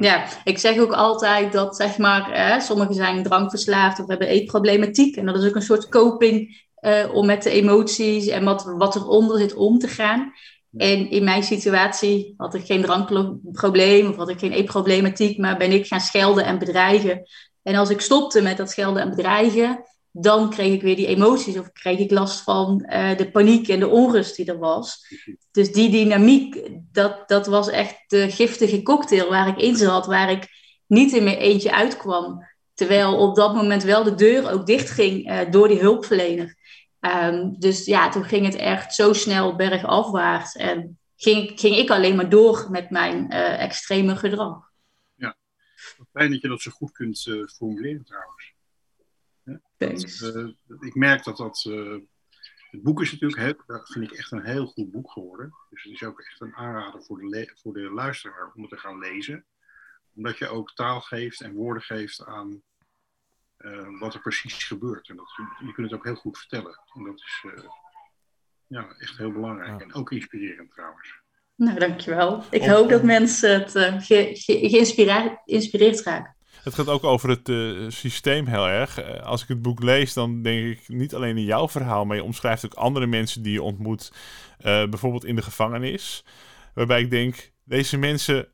[0.00, 5.16] Ja, ik zeg ook altijd dat, zeg maar, eh, sommigen zijn drankverslaafd of hebben eetproblematiek.
[5.16, 8.96] En dat is ook een soort coping eh, om met de emoties en wat, wat
[8.96, 10.32] eronder zit om te gaan.
[10.76, 15.72] En in mijn situatie had ik geen drankprobleem of had ik geen eetproblematiek, maar ben
[15.72, 17.22] ik gaan schelden en bedreigen.
[17.62, 19.84] En als ik stopte met dat schelden en bedreigen,
[20.16, 23.78] dan kreeg ik weer die emoties of kreeg ik last van eh, de paniek en
[23.78, 25.06] de onrust die er was.
[25.50, 30.30] Dus die dynamiek, dat, dat was echt de giftige cocktail waar ik in zat, waar
[30.30, 30.48] ik
[30.86, 32.46] niet in mijn eentje uitkwam.
[32.74, 36.56] Terwijl op dat moment wel de deur ook dichtging eh door die hulpverlener.
[37.00, 40.54] Ehm, dus ja, toen ging het echt zo snel bergafwaarts.
[40.54, 44.72] En ging, ging ik alleen maar door met mijn eh, extreme gedrag.
[46.12, 47.22] Fijn dat je dat zo goed kunt
[47.56, 48.53] formuleren trouwens.
[49.76, 50.22] Thanks.
[50.34, 50.48] Eh,
[50.80, 51.64] ik merk dat dat.
[51.70, 51.96] eh,
[52.70, 55.54] het boek is natuurlijk, heel, dat vind ik echt een heel goed boek geworden.
[55.70, 58.76] Dus het is ook echt een aanrader voor de, voor de luisteraar om het te
[58.76, 59.44] gaan lezen.
[60.16, 62.62] Omdat je ook taal geeft en woorden geeft aan
[63.56, 65.08] eh, wat er precies gebeurt.
[65.08, 65.32] En dat,
[65.66, 66.78] je kunt het ook heel goed vertellen.
[66.94, 67.64] En dat is eh,
[68.66, 69.70] ja, echt heel belangrijk.
[69.80, 69.86] Ja.
[69.86, 71.22] En ook inspirerend trouwens.
[71.54, 72.44] Nou, dankjewel.
[72.50, 76.33] Ik Of- hoop dat mensen het eh, ge- ge- geïnspireerd geïnspireerd raken.
[76.62, 78.98] Het gaat ook over het eh, systeem heel erg.
[78.98, 82.16] Eh, als ik het boek lees, dan denk ik niet alleen in jouw verhaal, maar
[82.16, 84.12] je omschrijft ook andere mensen die je ontmoet,
[84.58, 86.24] eh, bijvoorbeeld in de gevangenis.
[86.74, 88.48] Waarbij ik denk, deze mensen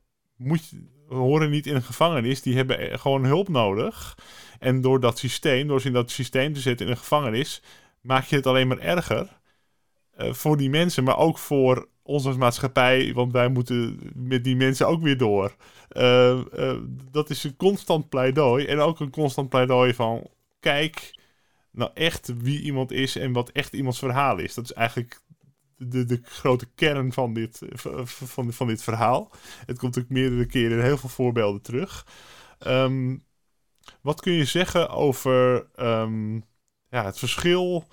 [1.08, 4.18] horen niet in een gevangenis, die hebben gewoon hulp nodig.
[4.58, 7.62] En door dat systeem, door ze in dat systeem te zetten in een gevangenis,
[8.00, 9.38] maak je het alleen maar erger.
[10.16, 14.88] voor die mensen, maar ook voor ons als maatschappij, want wij moeten met die mensen
[14.88, 15.56] ook weer door.
[15.88, 16.78] Eh, eh,
[17.10, 18.66] dat is een constant pleidooi.
[18.66, 20.26] En ook een constant pleidooi van:
[20.60, 21.18] kijk
[21.70, 24.54] nou echt wie iemand is en wat echt iemands verhaal is.
[24.54, 25.20] Dat is eigenlijk
[25.76, 27.60] de, de grote kern van dit,
[28.04, 29.30] van, van dit verhaal.
[29.66, 32.06] Het komt ook meerdere keren in heel veel voorbeelden terug.
[32.58, 33.16] Ehm,
[34.00, 36.34] wat kun je zeggen over ehm,
[36.88, 37.88] ja, het verschil?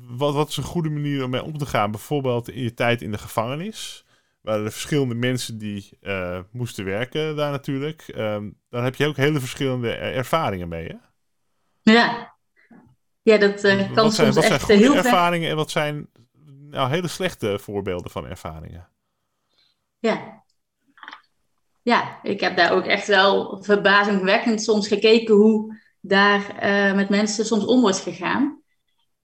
[0.00, 1.90] Wat, wat is een goede manier om mee om te gaan?
[1.90, 4.04] Bijvoorbeeld in je tijd in de gevangenis.
[4.40, 8.02] waren er verschillende mensen die eh, moesten werken daar natuurlijk.
[8.08, 10.96] Ehm, dan heb je ook hele verschillende ervaringen mee, hè?
[11.92, 12.34] Ja.
[13.22, 15.04] Ja, dat uh, kan wat zijn, soms wat echt zijn goede heel ver...
[15.04, 16.08] ervaringen en wat zijn
[16.70, 18.88] nou, hele slechte voorbeelden van ervaringen?
[19.98, 20.42] Ja.
[21.82, 27.44] Ja, ik heb daar ook echt wel verbazingwekkend soms gekeken hoe daar eh, met mensen
[27.44, 28.61] soms om wordt gegaan.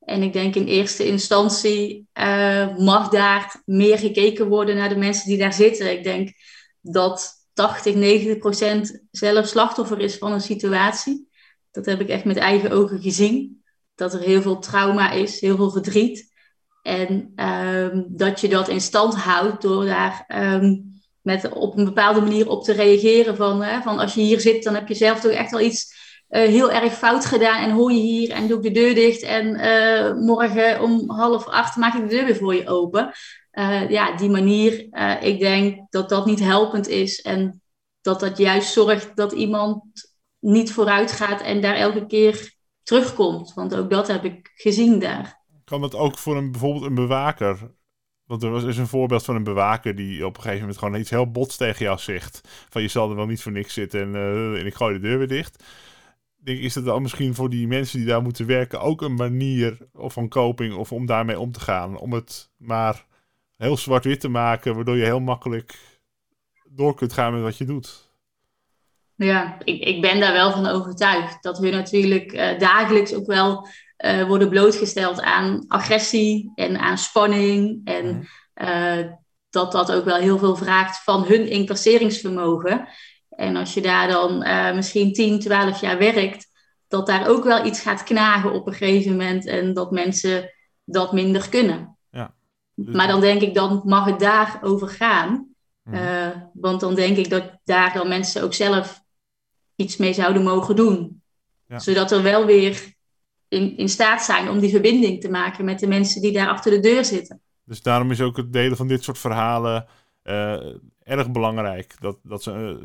[0.09, 5.29] En ik denk in eerste instantie uh, mag daar meer gekeken worden naar de mensen
[5.29, 5.93] die daar zitten.
[5.93, 6.33] Ik denk
[6.81, 11.29] dat 80, 90 procent zelf slachtoffer is van een situatie.
[11.71, 13.63] Dat heb ik echt met eigen ogen gezien.
[13.95, 16.33] Dat er heel veel trauma is, heel veel verdriet.
[16.83, 20.25] En um, dat je dat in stand houdt door daar
[20.63, 23.37] um, met op een bepaalde manier op te reageren.
[23.37, 25.97] Van, hè, van als je hier zit, dan heb je zelf toch echt wel iets
[26.31, 27.63] uh, heel erg fout gedaan.
[27.63, 29.23] En hoor je hier en doe ik de deur dicht.
[29.23, 33.13] En uh, morgen om half acht maak ik de deur weer voor je open.
[33.53, 34.73] Uh, ja, die manier,
[35.21, 37.21] ik denk dat dat niet helpend is.
[37.21, 37.63] En
[38.01, 39.83] dat dat juist zorgt dat iemand
[40.39, 43.55] niet vooruit gaat en daar elke keer terugkomt.
[43.55, 45.41] Want ook dat heb ik gezien daar.
[45.65, 47.77] Kan dat ook voor een, bijvoorbeeld een bewaker?
[48.25, 51.11] Want er is een voorbeeld van een bewaker die op een gegeven moment gewoon iets
[51.11, 52.41] heel bots tegen jou zegt.
[52.69, 54.15] Van je zal er wel niet voor niks zitten en,
[54.59, 55.65] en ik gooi de deur weer dicht.
[56.49, 59.79] Denk, is dat dan misschien voor die mensen die daar moeten werken ook een manier
[59.93, 61.99] of van coping of om daarmee om te gaan?
[61.99, 63.05] Om het maar
[63.57, 65.79] heel zwart-wit te maken, waardoor je heel makkelijk
[66.65, 68.11] door kunt gaan met wat je doet.
[69.15, 71.43] Ja, ik, ik ben daar wel van overtuigd.
[71.43, 73.69] Dat we natuurlijk uh, dagelijks ook wel
[74.05, 77.81] uh, worden blootgesteld aan agressie en aan spanning.
[77.85, 79.13] En uh,
[79.51, 82.89] dat dat ook wel heel veel vraagt van hun incasseringsvermogen.
[83.39, 86.47] En als je daar dan uh, misschien 10, 12 jaar werkt,
[86.89, 89.47] dat daar ook wel iets gaat knagen op een gegeven moment.
[89.47, 90.51] En dat mensen
[90.85, 91.97] dat minder kunnen.
[92.11, 92.35] Ja.
[92.75, 95.47] Dus maar dan denk ik, dan mag het daarover gaan.
[95.91, 99.03] Uh, want dan denk ik dat daar dan mensen ook zelf
[99.77, 101.23] iets mee zouden mogen doen.
[101.67, 101.79] Ja.
[101.79, 102.95] Zodat er wel weer
[103.49, 106.71] in, in staat zijn om die verbinding te maken met de mensen die daar achter
[106.71, 107.41] de deur zitten.
[107.65, 109.87] Dus daarom is ook het delen van dit soort verhalen
[110.25, 111.95] uh, erg belangrijk.
[112.01, 112.79] Dat, dat ze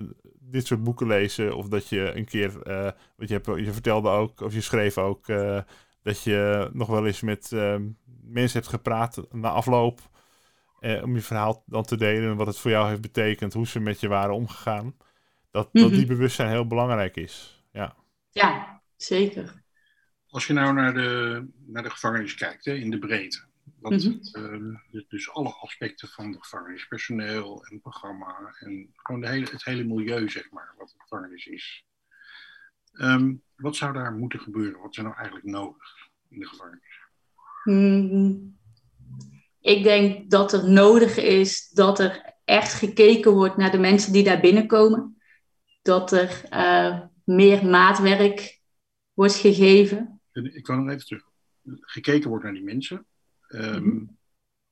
[0.53, 4.09] dit soort boeken lezen of dat je een keer, uh, wat je, hebt, je vertelde
[4.09, 5.25] ook, of je schreef ook,
[6.01, 7.51] dat je nog wel eens met
[8.23, 10.01] mensen hebt gepraat na afloop.
[10.79, 13.79] om je verhaal dan te delen en wat het voor jou heeft betekend, hoe ze
[13.79, 14.95] met je waren omgegaan.
[15.51, 15.89] Dat, mm -hmm.
[15.89, 17.63] dat die bewustzijn heel belangrijk is.
[17.71, 17.95] Ja,
[18.31, 19.63] ja zeker.
[20.27, 23.43] Als je nou naar de, naar de gevangenis kijkt, hè, in de breedte.
[23.89, 24.81] Mm -hmm.
[24.91, 29.63] uh, dus alle aspecten van de gevangenis, personeel en programma en gewoon de hele, het
[29.63, 31.85] hele milieu, zeg maar, wat de gevangenis is.
[32.93, 34.81] Um, wat zou daar moeten gebeuren?
[34.81, 37.01] Wat is nou eigenlijk nodig in de gevangenis?
[37.63, 38.57] Mm,
[39.59, 44.23] ik denk dat er nodig is dat er echt gekeken wordt naar de mensen die
[44.23, 45.21] daar binnenkomen.
[45.81, 48.59] Dat er uh, meer maatwerk
[49.13, 50.21] wordt gegeven.
[50.31, 51.23] Ik wil nog even terug.
[51.79, 53.05] Gekeken wordt naar die mensen.
[53.53, 54.17] Um, mm-hmm.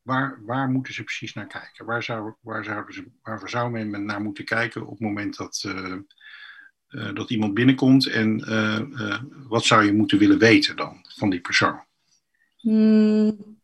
[0.02, 1.86] waar, waar moeten ze precies naar kijken?
[1.86, 5.64] Waar zou, waar zouden ze, waar zou men naar moeten kijken op het moment dat,
[5.68, 5.96] uh,
[6.90, 8.08] uh, dat iemand binnenkomt?
[8.08, 11.84] En uh, wat zou je moeten willen weten dan van die persoon?
[12.62, 13.60] Mm,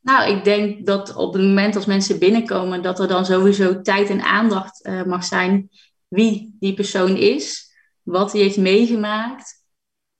[0.00, 4.10] nou, ik denk dat op het moment als mensen binnenkomen, dat er dan sowieso tijd
[4.10, 5.70] en aandacht mag zijn
[6.08, 9.64] wie die persoon is, wat hij heeft meegemaakt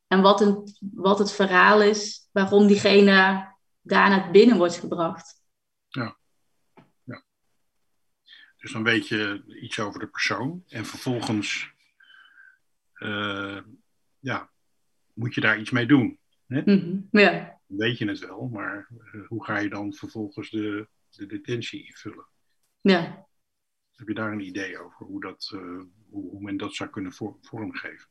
[0.07, 3.47] en wat, een, wat het verhaal is waarom diegene
[3.87, 5.43] daar naar binnen wordt gebracht.
[5.89, 6.17] Ja.
[7.05, 7.25] ja.
[8.57, 11.75] Dus dan weet je iets over de persoon en vervolgens
[12.99, 13.59] uh,
[14.19, 14.51] ja,
[15.15, 16.19] moet je daar iets mee doen.
[16.47, 16.61] Hè?
[16.65, 17.09] Mm-hmm.
[17.11, 17.61] Ja.
[17.67, 22.27] Weet je het wel, maar uh, hoe ga je dan vervolgens de, de detentie invullen?
[22.81, 23.27] Ja.
[23.95, 27.13] Heb je daar een idee over hoe, dat, uh, hoe, hoe men dat zou kunnen
[27.13, 28.09] vor, vormgeven?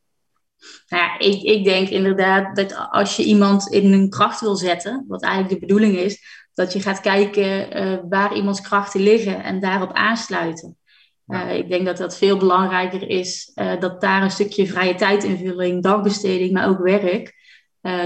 [0.88, 5.06] Nou ja, ik, ik denk inderdaad dat als je iemand in een kracht wil zetten,
[5.08, 9.60] wat eigenlijk de bedoeling is, dat je gaat kijken uh, waar iemands krachten liggen en
[9.60, 10.78] daarop aansluiten.
[11.26, 11.50] Ja.
[11.50, 15.84] Uh, ik denk dat dat veel belangrijker is, uh, dat daar een stukje vrije tijdinvulling,
[15.84, 17.44] dagbesteding, maar ook werk,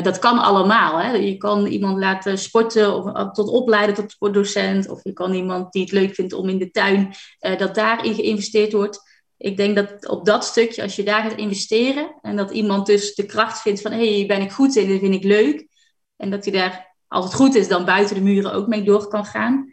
[0.01, 0.97] dat kan allemaal.
[0.97, 1.11] Hè?
[1.11, 5.81] Je kan iemand laten sporten of tot opleiden tot sportdocent, of je kan iemand die
[5.81, 7.13] het leuk vindt om in de tuin,
[7.57, 9.08] dat daarin geïnvesteerd wordt
[9.39, 13.15] ik denk dat op dat stukje, als je daar gaat investeren en dat iemand dus
[13.15, 15.67] de kracht vindt van hé, hey, hier ben ik goed in, dit vind ik leuk.
[16.15, 19.07] En dat hij daar, als het goed is, dan buiten de muren ook mee door
[19.07, 19.71] kan gaan.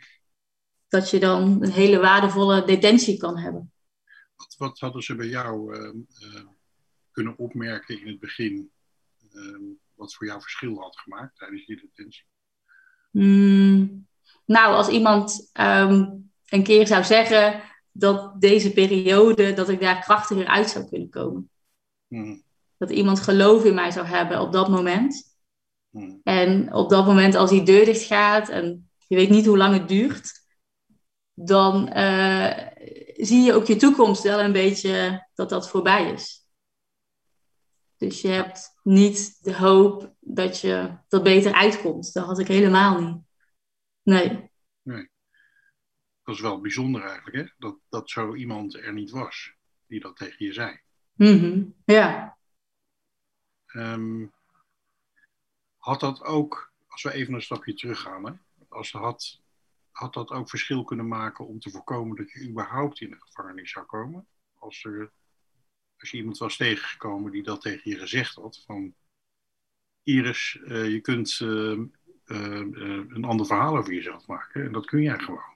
[0.88, 3.72] Dat je dan een hele waardevolle detentie kan hebben.
[4.37, 6.46] Wat, wat hadden ze bij jou uh, uh,
[7.11, 8.70] kunnen opmerken in het begin,
[9.33, 9.59] uh,
[9.94, 12.24] wat voor jou verschil had gemaakt tijdens die detentie?
[13.11, 14.07] Mm,
[14.44, 17.62] nou, als iemand um, een keer zou zeggen
[17.98, 21.50] dat deze periode, dat ik daar krachtiger uit zou kunnen komen.
[22.06, 22.42] Hmm.
[22.76, 25.37] Dat iemand geloof in mij zou hebben op dat moment.
[25.90, 26.20] Hmm.
[26.24, 29.74] En op dat moment, als die deur dicht gaat en je weet niet hoe lang
[29.78, 30.44] het duurt,
[31.32, 32.68] dan eh,
[33.16, 36.44] zie je ook je toekomst wel een beetje dat dat voorbij is.
[37.96, 42.12] Dus je hebt niet de hoop dat je dat beter uitkomt.
[42.12, 43.16] Dat had ik helemaal niet.
[44.02, 44.50] Nee.
[46.27, 47.55] Dat is wel bijzonder eigenlijk, hè?
[47.59, 49.55] Dat, dat zo iemand er niet was
[49.87, 50.81] die dat tegen je zei.
[51.12, 51.65] Mhm.
[51.85, 52.39] Ja.
[53.67, 54.27] Ehm,
[55.77, 58.33] had dat ook, als we even een stapje teruggaan, hè?
[58.69, 59.41] Als had,
[59.91, 63.71] had dat ook verschil kunnen maken om te voorkomen dat je überhaupt in de gevangenis
[63.71, 64.29] zou komen?
[64.55, 65.12] Als, er,
[65.97, 68.95] als je iemand was tegengekomen die dat tegen je gezegd had, van
[70.03, 71.79] Iris, eh, je kunt eh,
[72.25, 75.56] eh, eh, een ander verhaal over jezelf maken en dat kun jij gewoon.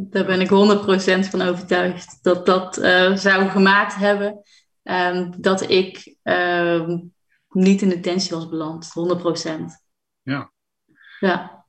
[0.00, 2.22] Daar ben ik 100% van overtuigd.
[2.22, 4.42] Dat dat eh, zou gemaakt hebben
[4.82, 6.98] ehm, dat ik ehm,
[7.48, 8.92] niet in detentie was beland.
[9.48, 9.50] 100%.
[10.22, 10.52] Ja.
[11.20, 11.66] Ja.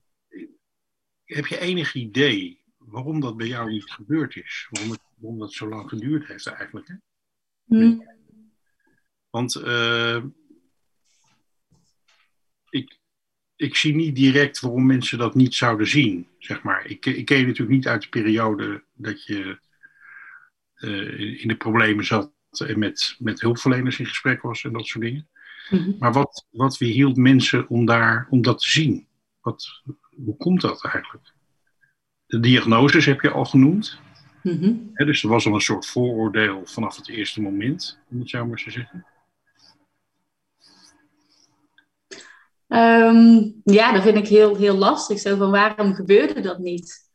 [1.23, 4.67] Heb je enig idee waarom dat bij jou niet gebeurd is?
[4.69, 6.87] Waarom, het, waarom dat zo lang geduurd heeft eigenlijk?
[6.87, 6.95] Hè?
[7.65, 7.97] Hm.
[9.29, 10.23] Want eh,
[12.69, 12.99] ik,
[13.59, 16.85] ik zie niet direct waarom mensen dat niet zouden zien, zeg maar.
[16.85, 19.59] Ik, ik ken je natuurlijk niet uit de periode dat je
[20.75, 22.31] eh, in de problemen zat
[22.65, 25.27] en met, met hulpverleners in gesprek was en dat soort dingen.
[25.69, 25.91] Mhm.
[25.99, 29.07] Maar wat, wat weerhield mensen om, daar, om dat te zien?
[29.41, 29.81] Wat,
[30.25, 31.33] hoe komt dat eigenlijk?
[32.25, 33.99] De diagnoses heb je al genoemd.
[34.43, 34.73] Mhm.
[34.93, 38.63] Dus er was al een soort vooroordeel vanaf het eerste moment, om het zo maar
[38.63, 39.05] te zeggen.
[42.69, 45.19] Ehm, ja, dat vind ik heel, heel lastig.
[45.19, 47.09] Zo van waarom gebeurde dat niet?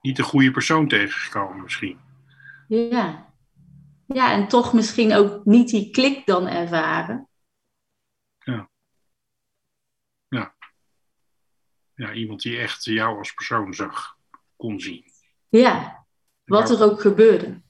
[0.00, 1.98] Niet de goede persoon tegengekomen misschien.
[2.68, 3.32] Ja.
[4.06, 7.28] Ja, en toch misschien ook niet die klik dan ervaren.
[11.98, 14.16] Ja, iemand die echt jou als persoon zag,
[14.56, 15.04] kon zien.
[15.48, 16.06] Ja,
[16.44, 17.62] wat er ook gebeurde.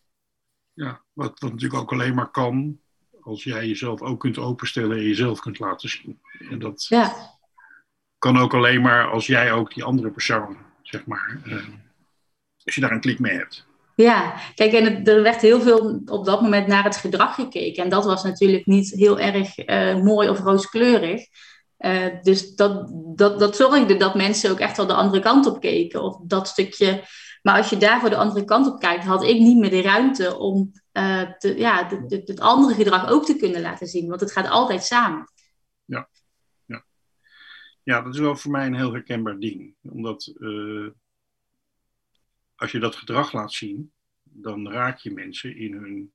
[0.72, 2.80] Ja, wat, wat natuurlijk ook alleen maar kan
[3.22, 6.20] als jij jezelf ook kunt openstellen en jezelf kunt laten zien.
[6.50, 7.12] En dat Ja,
[8.18, 11.52] kan ook alleen maar als jij ook die andere persoon, zeg maar, eh,
[12.64, 13.66] als je daar een klik mee hebt.
[13.94, 14.34] ja.
[14.54, 17.82] kijk, en het- er werd heel veel op dat moment naar het gedrag gekeken.
[17.82, 21.22] En dat was natuurlijk niet heel erg eh, mooi of rooskleurig.
[21.76, 25.60] Eh, dus dat, dat, dat zorgde dat mensen ook echt wel de andere kant op
[25.60, 26.02] keken.
[26.02, 27.02] Of dat stukje.
[27.42, 29.82] Maar als je daar voor de andere kant op kijkt, had ik niet meer de
[29.82, 34.08] ruimte om eh, te, ja, de- de- het andere gedrag ook te kunnen laten zien.
[34.08, 35.26] Want het gaat altijd samen.
[37.82, 39.74] Ja, dat is wel voor mij een heel herkenbaar ding.
[39.82, 40.86] Omdat eh,
[42.54, 46.12] als je dat gedrag laat zien, dan raak je mensen in hun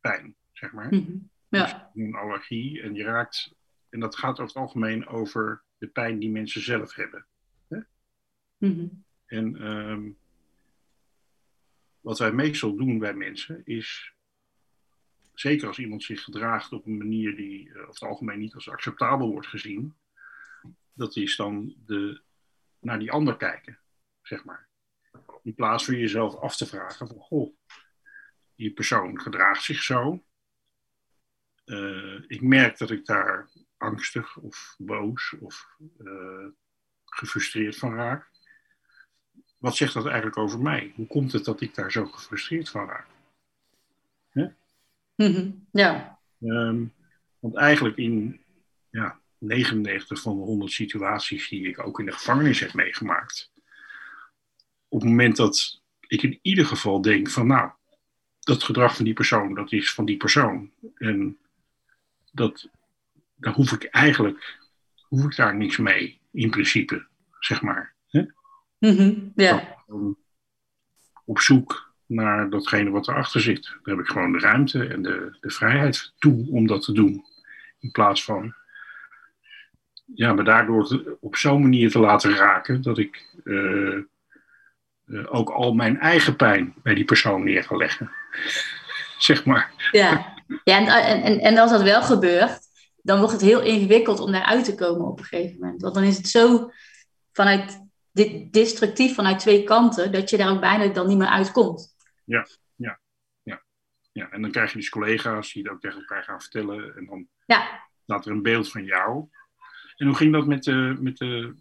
[0.00, 0.94] pijn, zeg maar.
[0.94, 1.16] Mhm.
[1.48, 1.90] Ja.
[1.94, 2.82] Een allergie.
[2.82, 3.54] En je raakt,
[3.88, 7.26] en dat gaat over het algemeen over de pijn die mensen zelf hebben.
[8.56, 8.86] Mhm.
[9.26, 10.10] En ehm,
[12.04, 14.14] wat wij meestal doen bij mensen is,
[15.34, 18.68] zeker als iemand zich gedraagt op een manier die eh, over het algemeen niet als
[18.68, 19.96] acceptabel wordt gezien,
[20.92, 22.20] dat is dan de,
[22.80, 23.78] naar die ander kijken,
[24.22, 24.68] zeg maar.
[25.42, 27.56] In plaats van jezelf af te vragen van, goh,
[28.56, 30.24] die persoon gedraagt zich zo.
[31.64, 36.46] Eh, ik merk dat ik daar angstig of boos of eh,
[37.04, 38.33] gefrustreerd van raak
[39.64, 40.92] wat zegt dat eigenlijk over mij?
[40.94, 43.06] Hoe komt het dat ik daar zo gefrustreerd van raak?
[45.14, 45.50] Mhm.
[45.72, 46.18] Ja.
[46.40, 46.84] Ehm,
[47.38, 48.40] want eigenlijk in
[48.90, 53.52] ja, 99 van de 100 situaties die ik ook in de gevangenis heb meegemaakt,
[54.88, 57.70] op het moment dat ik in ieder geval denk van nou,
[58.40, 60.70] dat gedrag van die persoon, dat is van die persoon.
[60.94, 61.38] En
[62.32, 62.68] dat,
[63.34, 64.58] daar hoef ik eigenlijk,
[65.08, 67.06] hoef ik daar niks mee, in principe,
[67.38, 67.94] zeg maar.
[68.06, 68.24] Hè?
[68.92, 69.14] Mhm.
[69.34, 69.76] Ja.
[71.24, 73.64] op zoek naar datgene wat erachter zit.
[73.64, 77.24] Daar heb ik gewoon de ruimte en de, de vrijheid toe om dat te doen.
[77.78, 78.54] In plaats van
[80.14, 84.02] ja, me daardoor te- op zo'n manier te laten raken dat ik eh, eh,
[85.26, 88.10] ook al mijn eigen pijn bij die persoon neer ga leggen.
[89.18, 89.88] zeg maar.
[89.90, 92.58] Ja, ja en, en, en, als dat wel gebeurt,
[93.02, 95.82] dan wordt het heel ingewikkeld om daaruit te komen op een gegeven moment.
[95.82, 96.70] Want dan is het zo
[97.32, 97.83] vanuit
[98.50, 101.94] destructief vanuit twee kanten, dat je daar ook bijna dan niet meer uitkomt.
[104.14, 106.96] Ja, en dan krijg je dus collega's die dat ook tegen elkaar gaan vertellen.
[106.96, 109.28] En dan Ja, staat er een beeld van jou.
[109.96, 111.54] En hoe ging dat met de, met de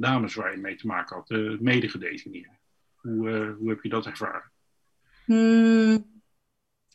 [0.00, 2.58] dames waar je mee te maken had, de medegedetineerden?
[2.94, 4.52] Hoe, eh, hoe heb je dat ervaren?
[5.24, 6.22] Hmm,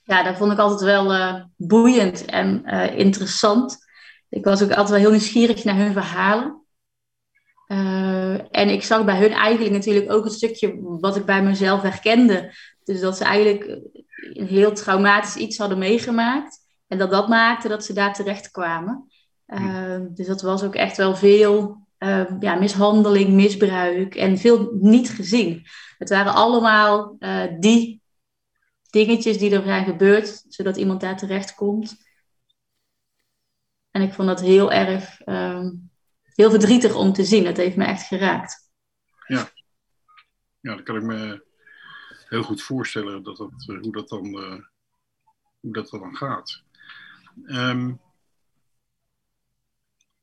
[0.04, 3.78] ja, dat vond ik altijd wel eh, boeiend en eh, interessant.
[4.30, 6.63] Ik was ook altijd wel heel nieuwsgierig naar hun verhalen.
[7.68, 11.82] Eh, en ik zag bij hun eigenlijk natuurlijk ook een stukje wat ik bij mezelf
[11.82, 12.54] herkende.
[12.84, 13.82] Dus dat ze eigenlijk
[14.34, 16.58] een heel traumatisch iets hadden meegemaakt.
[16.88, 19.12] En dat dat maakte dat ze daar terecht kwamen.
[19.48, 25.10] Uh, dus dat was ook echt wel veel uh, ja, mishandeling, misbruik en veel niet
[25.10, 25.66] gezien.
[25.98, 27.18] Het waren allemaal
[27.60, 28.02] die
[28.90, 31.96] dingetjes die er zijn gebeurd, zodat iemand daar terecht komt.
[33.92, 35.92] En ik vond dat heel erg, um,
[36.36, 37.46] heel verdrietig om te zien.
[37.46, 38.72] Het heeft me echt geraakt.
[39.28, 39.50] Ja,
[40.60, 41.44] ja dat kan ik me
[42.28, 44.60] heel goed voorstellen dat dat, hoe, dat dan, uh,
[45.60, 46.64] hoe dat dan gaat.
[47.46, 48.00] Um,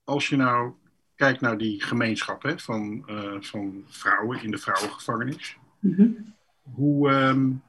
[0.05, 0.73] als je nou
[1.15, 6.35] kijkt naar die gemeenschap hè, van, uh, van vrouwen in de vrouwengevangenis, mm -hmm.
[6.63, 7.63] hoe, um,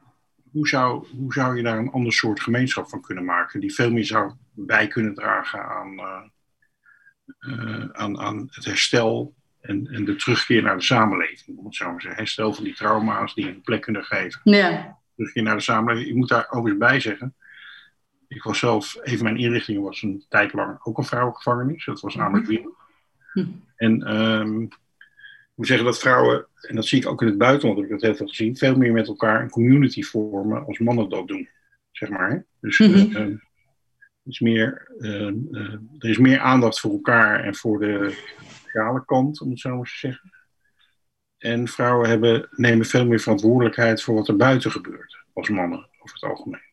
[0.52, 3.92] hoe, zou, hoe zou je daar een ander soort gemeenschap van kunnen maken, die veel
[3.92, 6.22] meer zou bij kunnen dragen aan, uh,
[7.92, 11.58] aan, aan het herstel en, en de terugkeer naar de samenleving?
[11.58, 14.42] Om het zo maar te zeggen, herstel van die trauma's die een plek kunnen geven.
[14.44, 14.98] Ja.
[15.16, 16.10] Terugkeer naar de samenleving.
[16.10, 17.36] Ik moet daar overigens bij zeggen.
[18.28, 21.86] Ik was zelf, een van mijn inrichtingen was een tijd lang ook een vrouwengevangenis.
[21.86, 22.74] Dat was namelijk Wien.
[23.34, 23.64] Mm-hmm.
[23.76, 27.80] En um, ik moet zeggen dat vrouwen, en dat zie ik ook in het buitenland,
[27.80, 31.10] heb ik dat heel veel gezien, veel meer met elkaar een community vormen als mannen
[31.10, 31.50] dat doen.
[31.92, 32.30] Zeg maar.
[32.30, 32.38] Hè?
[32.62, 33.16] Dus mm-hmm.
[33.16, 33.38] uh,
[34.26, 38.18] is meer, uh, uh, er is meer aandacht voor elkaar en voor de
[38.64, 40.32] sociale kant, om het zo maar te zeggen.
[41.38, 46.14] En vrouwen hebben, nemen veel meer verantwoordelijkheid voor wat er buiten gebeurt, als mannen over
[46.14, 46.70] het algemeen.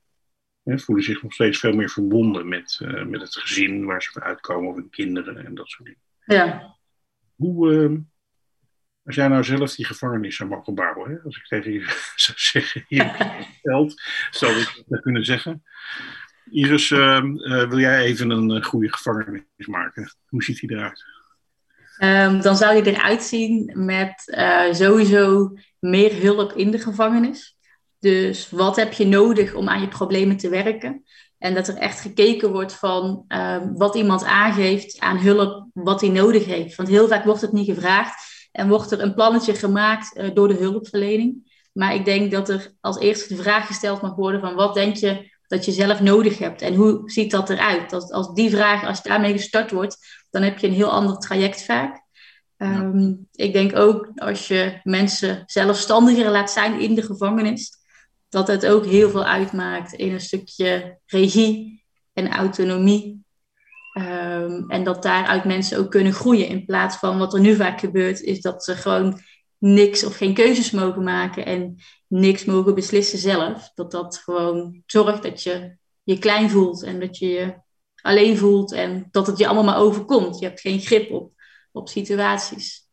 [0.62, 4.20] He, voelen zich nog steeds veel meer verbonden met, uh, met het gezin waar ze
[4.20, 6.02] uitkomen, of hun kinderen en dat soort dingen.
[6.24, 6.76] Ja.
[7.34, 7.98] Hoe, uh,
[9.04, 11.18] als jij nou zelf die gevangenis zou mogen bouwen, hè?
[11.20, 11.84] als ik tegen je
[12.16, 13.04] zou zeggen, hier
[13.62, 15.62] geld, zou ik dat kunnen zeggen.
[16.50, 20.12] Iris, uh, uh, wil jij even een goede gevangenis maken?
[20.28, 21.04] Hoe ziet die eruit?
[22.02, 27.56] Um, dan zou die eruit zien met uh, sowieso meer hulp in de gevangenis.
[27.98, 31.04] Dus wat heb je nodig om aan je problemen te werken?
[31.38, 36.10] En dat er echt gekeken wordt van uh, wat iemand aangeeft aan hulp, wat hij
[36.10, 36.76] nodig heeft.
[36.76, 40.54] Want heel vaak wordt het niet gevraagd en wordt er een plannetje gemaakt door de
[40.54, 41.56] hulpverlening.
[41.72, 44.96] Maar ik denk dat er als eerste de vraag gesteld mag worden van wat denk
[44.96, 47.92] je dat je zelf nodig hebt en hoe ziet dat eruit?
[47.92, 49.96] Als, als die vraag, als daarmee gestart wordt,
[50.30, 52.06] dan heb je een heel ander traject vaak.
[52.56, 53.44] Um, ja.
[53.44, 57.72] Ik denk ook als je mensen zelfstandiger laat zijn in de gevangenis,
[58.28, 63.26] dat het ook heel veel uitmaakt in een stukje regie en autonomie.
[63.98, 66.48] Um, en dat daaruit mensen ook kunnen groeien.
[66.48, 69.20] In plaats van wat er nu vaak gebeurt, is dat ze gewoon
[69.58, 73.70] niks of geen keuzes mogen maken en niks mogen beslissen zelf.
[73.74, 77.54] Dat dat gewoon zorgt dat je je klein voelt en dat je je
[78.02, 80.38] alleen voelt en dat het je allemaal maar overkomt.
[80.38, 81.32] Je hebt geen grip op,
[81.72, 82.86] op situaties.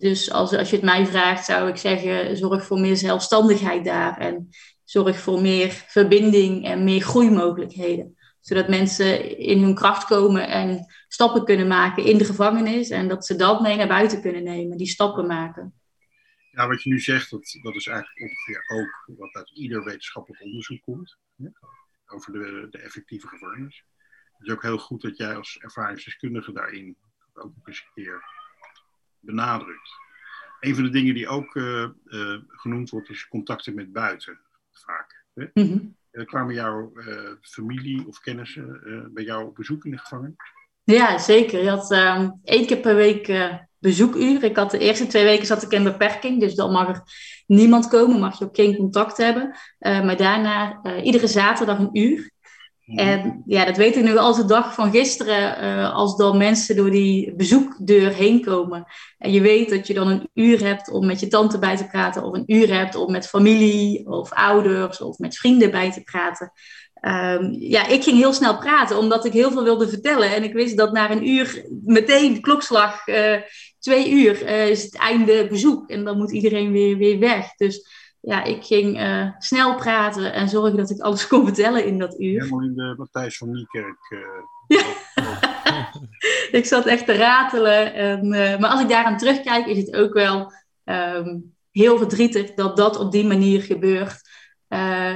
[0.00, 4.18] Dus als, als je het mij vraagt, zou ik zeggen: zorg voor meer zelfstandigheid daar.
[4.18, 4.48] En
[4.84, 8.16] zorg voor meer verbinding en meer groeimogelijkheden.
[8.40, 12.90] Zodat mensen in hun kracht komen en stappen kunnen maken in de gevangenis.
[12.90, 15.74] En dat ze dat mee naar buiten kunnen nemen, die stappen maken.
[16.50, 20.42] Ja, wat je nu zegt, dat, dat is eigenlijk ongeveer ook wat uit ieder wetenschappelijk
[20.42, 21.16] onderzoek komt.
[21.36, 21.48] Hè,
[22.06, 23.84] over de, de effectieve gevangenis.
[24.38, 26.96] Het is ook heel goed dat jij als ervaringsdeskundige daarin
[27.32, 28.24] ook eens een keer
[29.18, 29.90] benadrukt.
[30.60, 35.24] Een van de dingen die ook uh, uh, genoemd wordt, is contacten met buiten, vaak.
[35.34, 35.46] Hè?
[35.54, 35.80] Uh,
[36.10, 36.92] kwamen jouw
[37.40, 38.80] familie of kennissen
[39.14, 40.34] bij jou op bezoek in de gevangenis?
[40.82, 41.62] Ja, zeker.
[41.62, 44.44] Je had um, één keer per week bezoekuur.
[44.44, 47.02] Ik had de eerste twee weken zat ik in beperking, dus dan mag er
[47.46, 49.56] niemand komen, mag je ook geen contact hebben.
[49.78, 52.30] maar daarna iedere zaterdag een uur.
[52.94, 56.76] En ja, dat weet ik nu als de dag van gisteren, uh, als dan mensen
[56.76, 58.84] door die bezoekdeur heen komen.
[59.18, 61.86] En je weet dat je dan een uur hebt om met je tante bij te
[61.86, 66.02] praten, of een uur hebt om met familie of ouders of met vrienden bij te
[66.02, 66.52] praten.
[67.00, 70.34] Um, ja, ik ging heel snel praten, omdat ik heel veel wilde vertellen.
[70.34, 73.36] En ik wist dat na een uur, meteen klokslag, uh,
[73.78, 75.90] twee uur, uh, is het einde bezoek.
[75.90, 77.54] En dan moet iedereen weer, weer weg.
[77.56, 77.86] Dus
[78.20, 82.20] ja, ik ging uh, snel praten en zorgen dat ik alles kon vertellen in dat
[82.20, 82.42] uur.
[82.42, 84.10] Helemaal in de Matthijs van Niekerk.
[84.10, 84.20] Uh,
[84.66, 84.84] ja.
[86.58, 87.94] ik zat echt te ratelen.
[87.94, 90.52] En, uh, maar als ik daaraan terugkijk, is het ook wel
[90.84, 94.28] um, heel verdrietig dat dat op die manier gebeurt.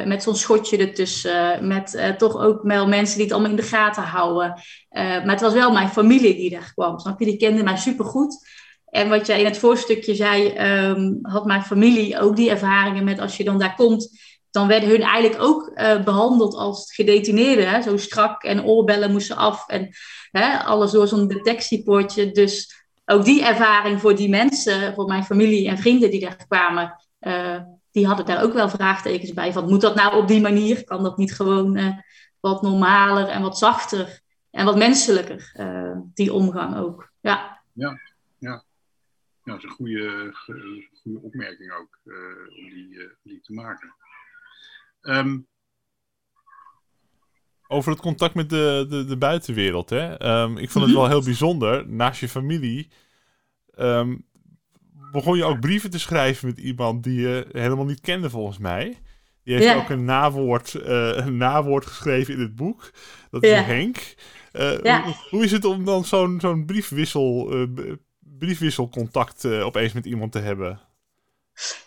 [0.04, 1.66] Met zo'n schotje ertussen.
[1.66, 4.60] Met toch ook wel mensen die het allemaal in de gaten houden.
[4.90, 6.98] Maar het was wel mijn familie die daar kwam.
[6.98, 7.24] Snap je?
[7.24, 8.46] Die kende mij supergoed.
[8.94, 13.18] En wat jij in het voorstukje zei, um, had mijn familie ook die ervaringen met
[13.18, 14.18] als je dan daar komt,
[14.50, 15.72] dan werden hun eigenlijk ook
[16.04, 17.82] behandeld als gedetineerden.
[17.82, 19.88] Zo strak en oorbellen moesten af en
[20.30, 22.30] hè, alles door zo'n detectiepoortje.
[22.30, 27.04] Dus ook die ervaring voor die mensen, voor mijn familie en vrienden die daar kwamen,
[27.20, 29.52] uh, die hadden daar ook wel vraagtekens bij.
[29.52, 30.84] Van moet dat nou op die manier?
[30.84, 31.98] Kan dat niet gewoon uh,
[32.40, 34.20] wat normaler en wat zachter
[34.50, 35.52] en wat menselijker,
[36.14, 37.10] die omgang ook?
[37.20, 38.00] Ja, ja,
[38.38, 38.64] ja.
[39.44, 40.30] Ja dat is een goede,
[41.02, 42.00] goede opmerking ook
[42.48, 43.94] om die, die te maken.
[45.02, 45.46] Um,
[47.66, 49.90] over het contact met de, de, de buitenwereld.
[49.90, 50.26] Hè?
[50.42, 51.88] Um, ik vond het wel heel bijzonder.
[51.88, 52.88] Naast je familie
[53.78, 54.26] um,
[55.12, 58.98] begon je ook brieven te schrijven met iemand die je helemaal niet kende, volgens mij.
[59.42, 59.76] Die heeft Ja.
[59.76, 62.90] ook een nawoord, eh, een nawoord geschreven in het boek.
[63.30, 63.62] Dat is Ja.
[63.62, 64.14] Henk.
[64.52, 65.02] Eh, Ja.
[65.04, 67.92] hoe, hoe is het om dan zo'n zo'n briefwissel, eh,
[68.38, 70.80] briefwisselcontact eh, opeens met iemand te hebben?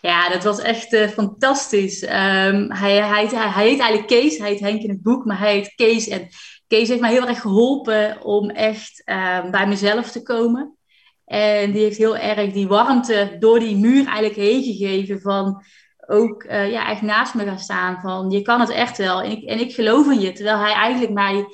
[0.00, 2.02] Ja, dat was echt eh, fantastisch.
[2.02, 5.52] Ehm, hij, hij, hij, heet eigenlijk Kees, hij heet Henk in het boek, maar hij
[5.52, 6.08] heet Kees.
[6.08, 6.28] En
[6.66, 10.76] Kees heeft mij heel erg geholpen om echt ehm, bij mezelf te komen.
[11.24, 15.62] En die heeft heel erg die warmte door die muur eigenlijk heen gegeven van
[16.06, 19.30] ook eh, ja, echt naast me gaan staan van je kan het echt wel en
[19.30, 20.32] ik, en ik geloof in je.
[20.32, 21.46] Terwijl hij eigenlijk mij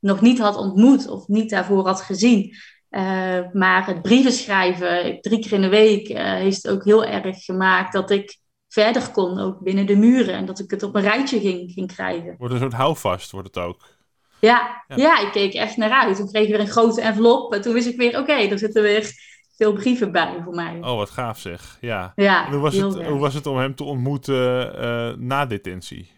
[0.00, 2.54] nog niet had ontmoet of niet daarvoor had gezien.
[2.90, 7.44] Uh, maar het brieven schrijven, drie keer in de week, uh, heeft ook heel erg
[7.44, 8.38] gemaakt dat ik
[8.68, 10.34] verder kon, ook binnen de muren.
[10.34, 12.34] En dat ik het op een rijtje ging, ging krijgen.
[12.38, 13.98] Wordt een soort houvast, wordt het ook.
[14.40, 14.96] Ja, Ja.
[14.96, 15.20] ja.
[15.20, 16.16] ik keek echt naar uit.
[16.16, 17.52] Toen kreeg ik weer een grote envelop.
[17.52, 19.12] En toen wist ik weer, oké, er zitten weer
[19.56, 20.78] veel brieven bij voor mij.
[20.80, 21.78] Oh, wat gaaf zeg.
[21.80, 22.12] Ja.
[22.14, 23.08] Ja, En hoe, was het, erg.
[23.08, 26.12] hoe was het om hem te ontmoeten eh, na detentie?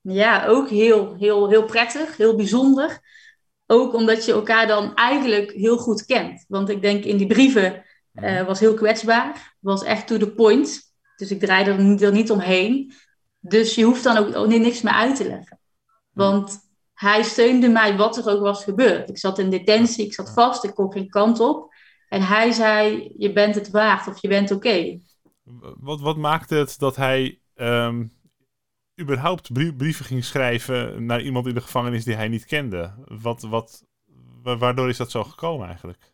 [0.00, 3.00] Ja, ook heel, heel, heel prettig, heel bijzonder.
[3.70, 6.44] Ook omdat je elkaar dan eigenlijk heel goed kent.
[6.48, 10.92] Want ik denk in die brieven eh, was heel kwetsbaar, was echt to the point.
[11.16, 12.92] Dus ik draaide er niet, er niet omheen.
[13.40, 15.60] Dus je hoeft dan ook, ook niks meer uit te leggen.
[16.12, 16.58] Want
[16.94, 19.08] hij steunde mij wat er ook was gebeurd.
[19.08, 21.74] Ik zat in detentie, ik zat vast, ik kon geen kant op.
[22.08, 24.98] En hij zei, je bent het waard of je bent oké.
[25.80, 28.06] Wat, wat maakte het dat hij ehm,
[29.00, 32.94] überhaupt brie- brieven ging schrijven naar iemand in de gevangenis die hij niet kende?
[33.04, 33.84] Wat, wat,
[34.42, 36.12] wa- waardoor is dat zo gekomen eigenlijk?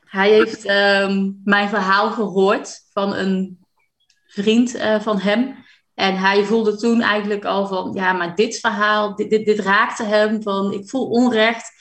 [0.00, 3.58] Hij heeft ehm, mijn verhaal gehoord van een
[4.26, 5.64] vriend eh, van hem.
[5.94, 10.42] En hij voelde toen eigenlijk al van, ja, maar dit verhaal, dit, dit raakte hem
[10.42, 11.72] van, ik voel onrecht,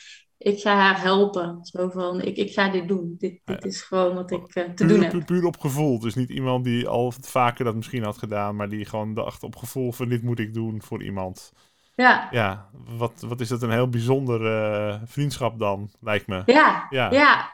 [0.43, 1.59] ik ga haar helpen.
[1.65, 3.15] Zo van, ik, ik ga dit doen.
[3.17, 5.11] Dit, dit is gewoon wat ik eh, te doen heb.
[5.11, 5.99] puur, puur op gevoel.
[5.99, 9.55] Dus niet iemand die al vaker dat misschien had gedaan, maar die gewoon dacht op
[9.55, 11.51] gevoel van dit moet ik doen voor iemand.
[11.95, 16.43] Ja, Ja, wat, wat is dat een heel bijzonder eh, vriendschap dan, lijkt me.
[16.45, 17.11] ja, Ja.
[17.11, 17.51] ja.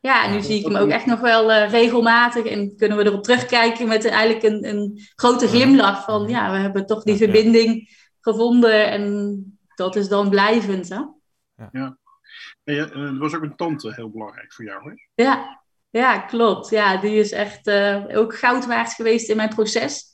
[0.00, 2.44] Ja, en nu Ja, zie ik hem ook echt nog wel eh, regelmatig.
[2.44, 6.04] En kunnen we erop terugkijken met een, eigenlijk een, een grote glimlach.
[6.04, 7.32] Van ja, we hebben toch die Ja, ja.
[7.32, 7.88] verbinding
[8.20, 8.90] gevonden.
[8.90, 11.00] En dat is dan blijvend, hè?
[12.76, 15.22] En was ook een tante heel belangrijk voor jou, hè?
[15.22, 16.70] Ja, ja klopt.
[16.70, 20.04] Ja, die is echt eh, ook goud waard geweest in mijn proces.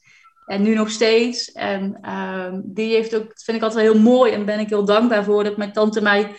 [0.46, 1.52] En nu nog steeds.
[1.52, 4.32] En ehm, die heeft ook, vind ik altijd heel mooi.
[4.32, 6.36] En ben ik heel dankbaar voor dat mijn tante mij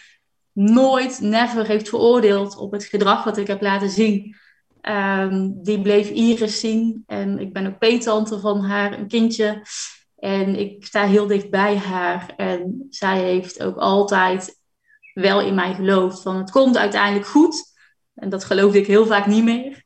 [0.51, 4.36] nooit, never heeft veroordeeld op het gedrag wat ik heb laten zien.
[4.82, 7.03] Ehm, die bleef Iris zien.
[7.07, 9.61] En ik ben ook peetante van haar, een kindje.
[10.16, 12.34] En ik sta heel dicht bij haar.
[12.36, 14.63] En zij heeft ook altijd
[15.16, 16.22] wel in mij geloofd.
[16.22, 17.74] Van het komt uiteindelijk goed.
[18.13, 19.84] En dat geloofde ik heel vaak niet meer.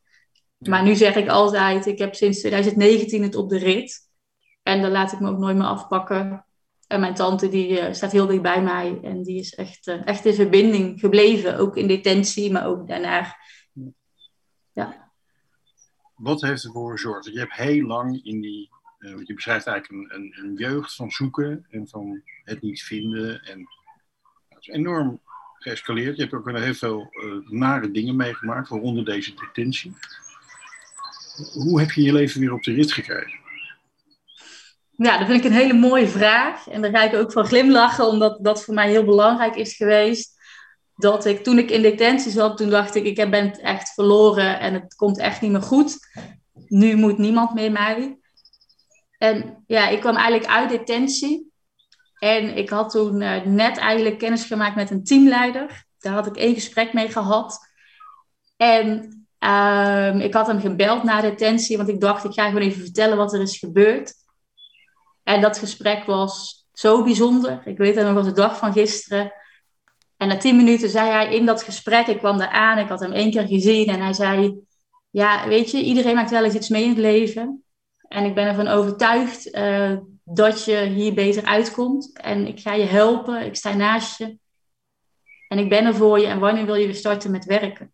[0.58, 4.08] Maar nu zeg ik altijd, ik heb sinds 2019 het op de rit.
[4.62, 6.46] En daar laat ik me ook nooit meer afpakken.
[6.86, 8.98] En mijn tante die eh, staat heel dicht bij mij.
[9.02, 11.58] En die is echt, eh, echt in verbinding gebleven.
[11.58, 13.36] Ook in detentie, maar ook daarna.
[16.14, 17.24] Wat heeft ervoor gezorgd?
[17.24, 18.68] Je hebt heel lang in die.
[18.98, 22.82] eh, want je beschrijft eigenlijk een, een, een jeugd van zoeken en van het niet
[22.82, 23.42] vinden.
[23.42, 23.66] En
[24.60, 25.20] is enorm
[25.58, 26.16] geëscaleerd.
[26.16, 29.94] Je hebt ook heel veel eh, nare dingen meegemaakt, waaronder deze detentie.
[31.52, 33.38] Hoe heb je je leven weer op de rit gekregen?
[34.90, 36.68] Ja, dat vind ik een hele mooie vraag.
[36.68, 40.38] En daar ga ik ook van glimlachen, omdat dat voor mij heel belangrijk is geweest.
[40.96, 44.74] Dat ik toen ik in detentie zat, toen dacht ik, ik ben echt verloren en
[44.74, 45.98] het komt echt niet meer goed.
[46.68, 48.18] Nu moet niemand meer mij.
[49.18, 51.49] En ja, ik kwam eigenlijk uit detentie.
[52.20, 55.84] En ik had toen eh, net eigenlijk kennis gemaakt met een teamleider.
[55.98, 57.68] Daar had ik één gesprek mee gehad.
[58.56, 62.62] En Ehm, ik had hem gebeld na de detentie, want ik dacht, ik ga gewoon
[62.62, 64.14] even vertellen wat er is gebeurd.
[65.22, 67.62] En dat gesprek was zo bijzonder.
[67.64, 69.32] Ik weet het nog als de dag van gisteren.
[70.16, 73.00] En na tien minuten zei hij in dat gesprek, ik kwam daar aan, ik had
[73.00, 74.54] hem één keer gezien en hij zei,
[75.10, 77.64] ja, weet je, iedereen maakt wel eens iets mee in het leven.
[78.08, 79.96] En ik ben ervan overtuigd uh,
[80.32, 82.18] dat je hier beter uitkomt.
[82.18, 84.38] En ik ga je helpen, ik sta naast je.
[85.48, 87.92] En ik ben er voor je en wanneer wil je weer starten met werken?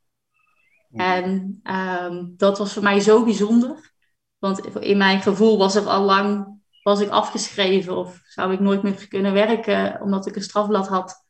[0.93, 1.61] En
[2.03, 3.95] um, dat was voor mij zo bijzonder.
[4.39, 8.83] Want in mijn gevoel was er al lang was ik afgeschreven of zou ik nooit
[8.83, 11.25] meer kunnen werken omdat ik een strafblad had.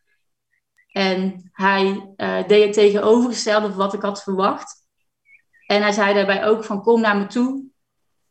[0.92, 4.86] En hij uh, deed het tegenovergestelde van wat ik had verwacht.
[5.66, 7.65] En hij zei daarbij ook van kom naar me toe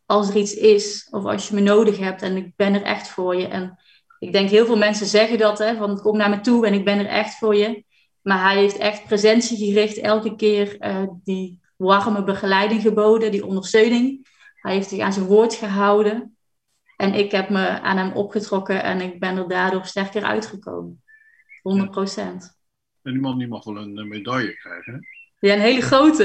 [0.06, 3.08] als er iets is of als je me nodig hebt en ik ben er echt
[3.08, 3.46] voor je.
[3.46, 3.78] En
[4.18, 6.84] ik denk heel veel mensen zeggen dat, hè, van kom naar me toe en ik
[6.84, 7.84] ben er echt voor je.
[8.22, 14.26] Maar hij heeft echt presentiegericht elke keer uh, die warme begeleiding geboden, die ondersteuning.
[14.54, 16.36] Hij heeft zich aan zijn woord gehouden.
[16.96, 21.02] En ik heb me aan hem opgetrokken en ik ben er daardoor sterker uitgekomen.
[21.62, 22.58] 100 procent.
[23.02, 24.98] En die man die mag wel een medaille krijgen, hè?
[25.48, 26.22] Ja, een hele grote.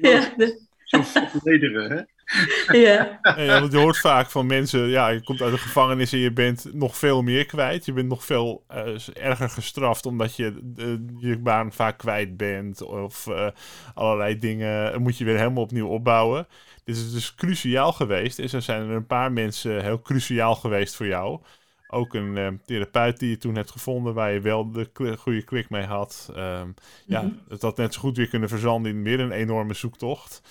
[0.00, 0.66] Ja, de...
[0.84, 2.02] Zo'n verlederen, hè?
[2.72, 3.20] Ja.
[3.36, 6.32] ja, want je hoort vaak van mensen, ja, je komt uit de gevangenis en je
[6.32, 7.84] bent nog veel meer kwijt.
[7.84, 12.82] Je bent nog veel uh, erger gestraft omdat je uh, je baan vaak kwijt bent
[12.82, 13.48] of uh,
[13.94, 16.46] allerlei dingen moet je weer helemaal opnieuw opbouwen.
[16.84, 20.96] Dit is dus cruciaal geweest en zo zijn er een paar mensen heel cruciaal geweest
[20.96, 21.40] voor jou.
[21.86, 25.84] Ook een therapeut die je toen hebt gevonden waar je wel de goede klik mee
[25.84, 26.32] had.
[26.36, 26.74] Um,
[27.06, 27.32] ja, Mhm.
[27.48, 30.42] het had net zo goed weer kunnen verzanden in weer een enorme zoektocht.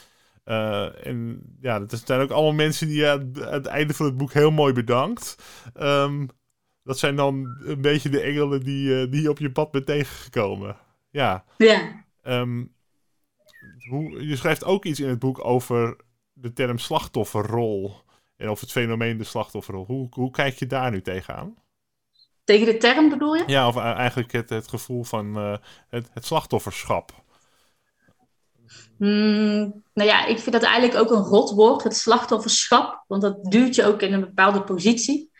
[0.46, 4.18] Uh, en ja, dat zijn ook allemaal mensen die je aan het einde van het
[4.18, 5.36] boek heel mooi bedankt.
[5.80, 6.30] Um,
[6.84, 9.86] dat zijn dan een beetje de engelen die, uh, die je op je pad bent
[9.86, 10.78] tegengekomen.
[11.10, 11.46] Ja.
[11.58, 12.06] Ja.
[12.24, 12.76] Um,
[13.90, 15.96] hoe, je schrijft ook iets in het boek over
[16.34, 17.96] de term slachtofferrol.
[18.38, 19.86] En over het fenomeen de slachtofferrol.
[19.86, 21.56] Hoe, hoe kijk je daar nu tegenaan?
[22.44, 23.44] Tegen de term bedoel je?
[23.48, 25.58] Ja, of eigenlijk het, het gevoel van uh,
[25.90, 27.23] het, het slachtofferschap.
[28.98, 33.04] Hmm, nou ja, ik vind dat eigenlijk ook een rot woord, het slachtofferschap.
[33.08, 35.32] Want dat duwt je ook in een bepaalde positie.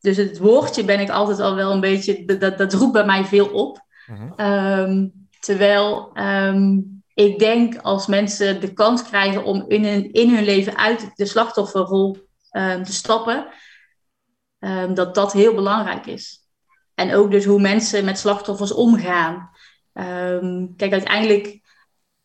[0.00, 3.24] Dus het woordje ben ik altijd al wel een beetje, dat, dat roept bij mij
[3.24, 3.80] veel op.
[4.06, 4.80] -huh.
[4.88, 10.44] um, terwijl um, ik denk als mensen de kans krijgen om in hun, in hun
[10.44, 12.16] leven uit de slachtofferrol
[12.50, 13.46] um, te stappen,
[14.94, 16.48] dat dat heel belangrijk is.
[16.94, 19.50] En ook dus hoe mensen met slachtoffers omgaan.
[20.76, 21.60] kijk, uiteindelijk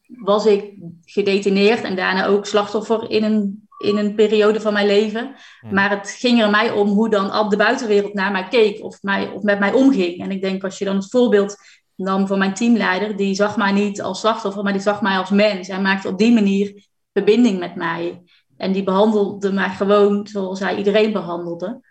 [0.08, 0.74] was ik
[1.06, 5.36] gedetineerd en daarna ook slachtoffer in een, in een periode van mijn leven.
[5.60, 5.74] Hmm.
[5.74, 9.02] Maar het ging er mij om hoe dan op de buitenwereld naar mij keek of,
[9.02, 10.22] mij, of met mij omging.
[10.22, 11.56] En ik denk als je dan het voorbeeld
[11.96, 15.30] nam van mijn teamleider, die zag mij niet als slachtoffer, maar die zag mij als
[15.30, 15.68] mens.
[15.68, 18.22] Hij maakte op die manier verbinding met mij.
[18.58, 21.82] En die behandelde mij gewoon zoals hij iedereen behandelde.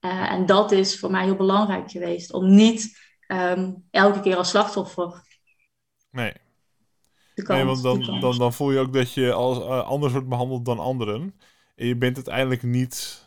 [0.00, 2.32] Uh, en dat is voor mij heel belangrijk geweest.
[2.32, 2.98] Om niet
[3.28, 5.22] um, elke keer als slachtoffer
[6.10, 6.32] nee.
[7.34, 10.28] Kant, nee, want dan, dan, dan voel je ook dat je als uh, anders wordt
[10.28, 11.34] behandeld dan anderen.
[11.76, 13.24] En je bent uiteindelijk niet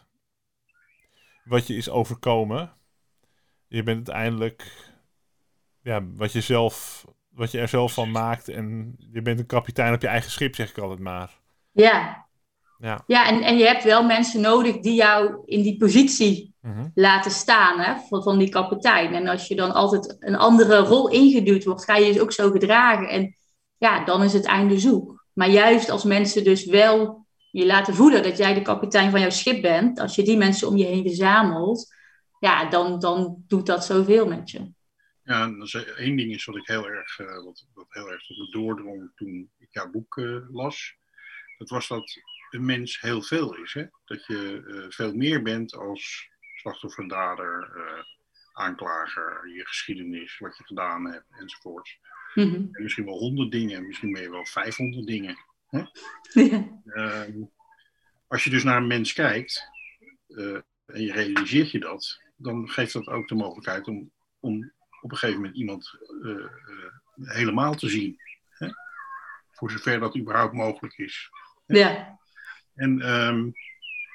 [1.43, 2.71] wat je is overkomen.
[3.67, 4.91] Je bent uiteindelijk
[5.81, 8.47] ja, wat, je zelf, wat je er zelf van maakt.
[8.47, 11.39] En je bent een kapitein op je eigen schip, zeg ik altijd maar.
[11.71, 12.25] Ja.
[12.79, 16.85] Ja, ja en, en je hebt wel mensen nodig die jou in die positie -huh.
[16.93, 19.13] laten staan hè, van, van die kapitein.
[19.13, 22.31] En als je dan altijd een andere rol ingeduwd wordt, ga je je dus ook
[22.31, 23.09] zo gedragen.
[23.09, 23.35] En
[23.77, 25.25] ja, dan is het einde zoek.
[25.33, 29.29] Maar juist als mensen dus wel je laten voelen dat jij de kapitein van jouw
[29.29, 31.95] schip bent, als je die mensen om je heen verzamelt,
[32.39, 34.71] ja, dan, dan doet dat zoveel met je.
[35.23, 35.51] Ja,
[35.95, 39.11] één ding is wat ik heel erg, uh, wat, wat heel erg tot me doordrong
[39.15, 40.95] toen ik jouw boek uh, las,
[41.57, 43.73] dat was dat een mens heel veel is.
[43.73, 43.85] Hè?
[44.05, 47.71] Dat je uh, veel meer bent als slachtoffer, dader,
[48.53, 51.99] aanklager, je geschiedenis, wat je gedaan hebt enzovoorts.
[52.37, 52.69] Mm -hmm.
[52.71, 55.37] En misschien wel honderd dingen, misschien ben je wel 500 dingen.
[55.67, 55.83] Hè?
[56.43, 56.81] Ja.
[56.85, 57.45] Uh,
[58.27, 59.69] als je dus naar een mens kijkt
[60.27, 64.71] uh, en je realiseert je dat, dan geeft dat ook de mogelijkheid om, om
[65.01, 66.45] op een gegeven moment iemand uh,
[67.15, 68.21] helemaal te zien.
[68.49, 68.67] Hè?
[69.51, 71.29] Voor zover dat überhaupt mogelijk is.
[71.65, 71.77] Hè?
[71.77, 72.19] Ja.
[72.75, 73.53] En um,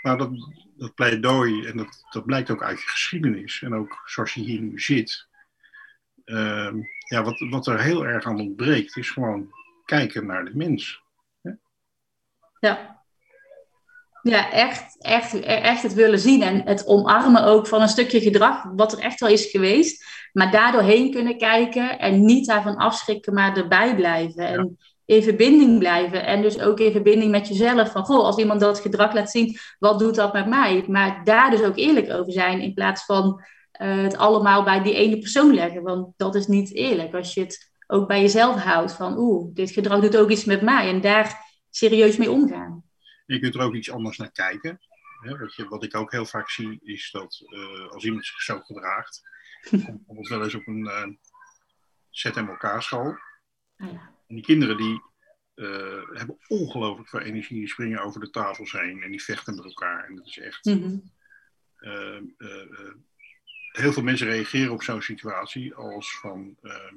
[0.02, 0.30] nou, dat,
[0.76, 4.60] dat pleidooi, en dat, dat blijkt ook uit je geschiedenis, en ook zoals je hier
[4.60, 5.28] nu zit.
[6.24, 9.50] Um, ja, wat, wat er heel erg aan ontbreekt, is gewoon
[9.84, 11.02] kijken naar de mens.
[12.60, 13.00] Ja.
[14.22, 18.64] Ja, echt, echt, echt het willen zien en het omarmen ook van een stukje gedrag,
[18.76, 20.04] wat er echt wel is geweest.
[20.32, 24.46] Maar daardoor heen kunnen kijken en niet daarvan afschrikken, maar erbij blijven.
[24.46, 26.26] En in verbinding blijven.
[26.26, 27.92] En dus ook in verbinding met jezelf.
[27.92, 30.84] Van, goh, als iemand dat gedrag laat zien, wat doet dat met mij?
[30.88, 33.42] Maar daar dus ook eerlijk over zijn, in plaats van
[33.80, 35.82] uh, het allemaal bij die ene persoon leggen.
[35.82, 37.14] Want dat is niet eerlijk.
[37.14, 40.62] Als je het ook bij jezelf houdt van, oeh, dit gedrag doet ook iets met
[40.62, 40.88] mij.
[40.88, 41.36] En daar
[41.70, 42.84] serieus mee omgaan.
[43.26, 44.80] je kunt er ook iets anders naar kijken.
[45.38, 48.60] wat, je, wat ik ook heel vaak zie, is dat uh, als iemand zich zo
[48.60, 49.22] gedraagt,
[49.70, 51.06] bijvoorbeeld wel eens op een uh,
[52.10, 53.16] ZMLK-school.
[53.76, 54.10] Ah, ja.
[54.26, 55.02] En die kinderen die
[55.54, 59.64] uh, hebben ongelooflijk veel energie, die springen over de tafels heen en die vechten met
[59.64, 60.04] elkaar.
[60.04, 60.64] En dat is echt.
[60.64, 61.12] Mm -hmm.
[63.72, 66.56] Heel veel mensen reageren op zo'n situatie als van.
[66.62, 66.94] Ehm,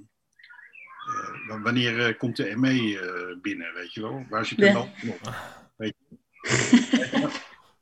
[1.61, 4.25] wanneer komt de ME binnen, weet je wel?
[4.29, 4.79] Waar zit de ja.
[4.79, 4.89] op?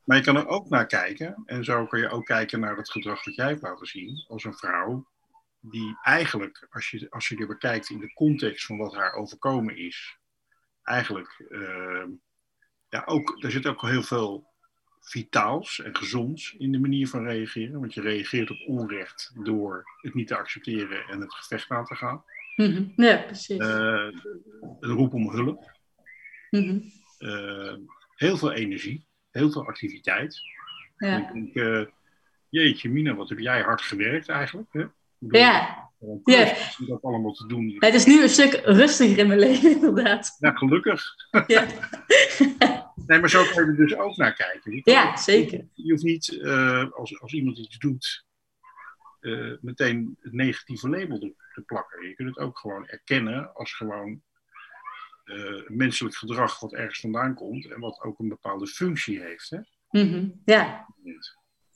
[0.03, 1.43] Maar je kan er ook naar kijken.
[1.45, 4.25] En zo kun je ook kijken naar het gedrag dat jij hebt laten zien.
[4.27, 5.07] Als een vrouw
[5.59, 9.77] die eigenlijk, als je, als je die bekijkt in de context van wat haar overkomen
[9.77, 10.17] is.
[10.83, 12.05] Eigenlijk, uh,
[12.89, 14.52] ja, ook, er zit ook heel veel
[15.03, 17.79] vitaals en gezonds in de manier van reageren.
[17.79, 21.95] Want je reageert op onrecht door het niet te accepteren en het gevecht aan te
[21.95, 22.23] gaan.
[22.55, 22.83] Mhm.
[22.95, 23.59] Ja, precies.
[23.59, 24.11] Uh,
[24.79, 25.71] een roep om hulp.
[26.49, 26.91] Mm
[28.15, 30.41] heel veel energie heel veel activiteit.
[30.97, 31.17] Ja.
[31.17, 31.85] Ik denk, uh,
[32.49, 34.67] jeetje Mina, wat heb jij hard gewerkt eigenlijk.
[34.71, 34.85] Hè?
[35.17, 35.91] Bedoel, ja.
[36.23, 36.53] Ja.
[36.87, 37.75] Dat allemaal te doen.
[37.79, 40.37] Het is nu een stuk rustiger in mijn leven, inderdaad.
[40.39, 41.03] Ja, gelukkig.
[41.47, 41.65] Ja.
[43.07, 44.81] nee, maar zo kan je er dus ook naar kijken.
[44.83, 45.67] Ja, zeker.
[45.73, 48.25] Je hoeft niet, uh, als, als iemand iets doet,
[49.21, 52.07] uh, meteen het negatieve label te, te, plakken.
[52.07, 54.21] Je kunt het ook gewoon erkennen als gewoon
[55.25, 59.49] uh, menselijk gedrag wat ergens vandaan komt en wat ook een bepaalde functie heeft.
[59.49, 59.57] Hè?
[59.89, 60.41] Mm -hmm.
[60.45, 60.87] Ja.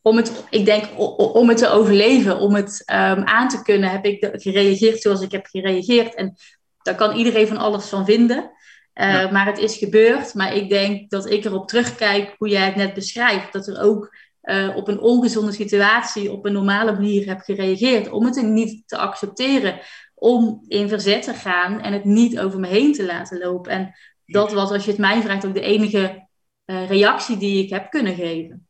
[0.01, 0.85] Om het, ik denk
[1.33, 5.31] om het te overleven, om het um, aan te kunnen, heb ik gereageerd zoals ik
[5.31, 6.15] heb gereageerd.
[6.15, 6.35] En
[6.81, 8.51] daar kan iedereen van alles van vinden.
[8.99, 9.31] Uh, ja.
[9.31, 10.33] Maar het is gebeurd.
[10.33, 13.53] Maar ik denk dat ik erop terugkijk hoe jij het net beschrijft.
[13.53, 18.09] Dat er ook uh, op een ongezonde situatie op een normale manier heb gereageerd.
[18.09, 19.79] Om het niet te accepteren
[20.13, 23.71] om in verzet te gaan en het niet over me heen te laten lopen.
[23.71, 23.95] En
[24.25, 26.27] dat was, als je het mij vraagt, ook de enige
[26.65, 28.67] uh, reactie die ik heb kunnen geven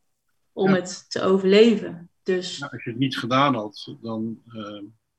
[0.54, 0.76] om ja.
[0.76, 2.10] het te overleven.
[2.24, 2.58] Dus...
[2.58, 4.42] Nou, als je het niet gedaan had, dan,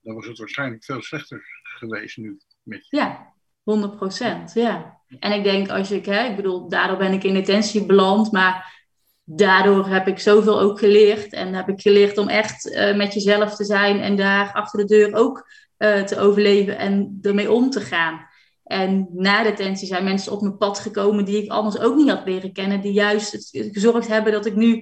[0.00, 2.96] dan was het waarschijnlijk veel slechter geweest nu met je.
[2.96, 3.32] Ja,
[3.70, 5.00] 100 procent, ja.
[5.18, 8.76] En ik denk, als ik, hè, ik bedoel, daardoor ben ik in detentie beland, maar
[9.24, 11.32] daardoor heb ik zoveel ook geleerd.
[11.32, 14.84] En heb ik geleerd om echt uh, met jezelf te zijn en daar achter de
[14.84, 18.26] deur ook uh, te overleven en ermee om te gaan.
[18.64, 22.24] En na detentie zijn mensen op mijn pad gekomen die ik anders ook niet had
[22.24, 24.74] leren kennen, die juist het, gezorgd hebben dat ik nu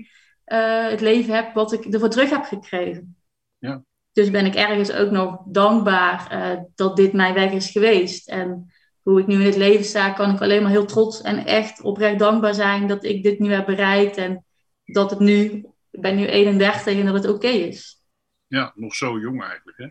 [0.46, 3.16] uh, het leven heb wat ik ervoor terug heb gekregen.
[3.58, 3.84] Ja.
[4.12, 6.28] Dus ben ik ergens ook nog dankbaar
[6.74, 8.28] dat dit mijn weg is geweest.
[8.28, 8.70] En
[9.06, 11.80] hoe ik nu in het leven sta, kan ik alleen maar heel trots en echt
[11.80, 14.16] oprecht dankbaar zijn dat ik dit nu heb bereikt.
[14.16, 14.44] En
[14.84, 15.42] dat het nu,
[15.90, 18.02] ik ben nu 31 en dat het oké okay is.
[18.46, 19.86] Ja, nog zo jong eigenlijk hè?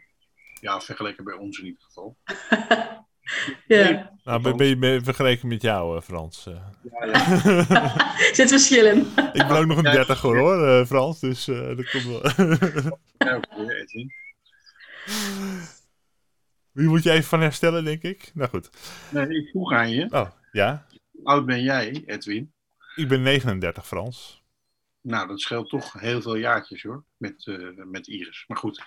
[0.60, 2.18] Ja, vergeleken bij ons in ieder geval.
[3.68, 4.12] ja.
[4.24, 6.48] Nou, ben je vergeleken met jou, uh, Frans?
[6.48, 6.56] Uh.
[6.92, 8.16] Ja, ja.
[8.34, 8.98] Zit verschillen.
[9.34, 12.22] ik ben ook nog een dertiger hoor, uh, Frans, dus dat komt wel.
[13.18, 14.12] ja, oké, Edwin.
[16.76, 18.32] Wie moet je even van herstellen, denk ik?
[18.34, 18.70] Nou goed.
[19.12, 20.08] Nee, ik vroeg aan je.
[20.12, 20.86] Oh, ja?
[21.12, 22.54] Hoe oud ben jij, Edwin?
[22.96, 24.44] Ik ben 39, Frans.
[25.02, 28.44] Nou, dat scheelt toch heel veel jaartjes hoor, met, uh, met Iris.
[28.48, 28.84] Maar goed,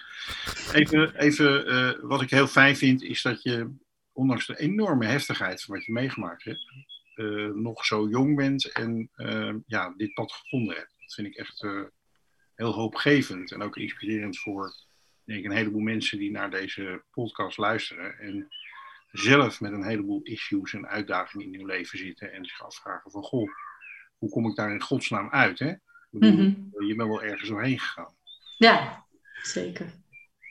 [0.73, 3.75] even, even uh, wat ik heel fijn vind, is dat je,
[4.13, 6.65] ondanks de enorme heftigheid van wat je meegemaakt hebt,
[7.15, 9.11] uh, nog zo jong bent en
[9.67, 10.95] ja, dit pad gevonden hebt.
[10.99, 11.67] Dat vind ik echt
[12.55, 14.75] heel hoopgevend en ook inspirerend voor
[15.29, 18.19] denk een heleboel mensen die naar deze podcast luisteren.
[18.19, 18.49] En
[19.11, 23.23] zelf met een heleboel issues en uitdagingen in hun leven zitten en zich afvragen van,
[23.23, 23.51] goh,
[24.19, 25.75] hoe kom ik daar in godsnaam uit, hè?
[26.11, 26.87] Bedoel, mm -hmm.
[26.87, 28.15] Je bent wel ergens doorheen gegaan.
[28.59, 29.05] Ja,
[29.43, 29.87] zeker.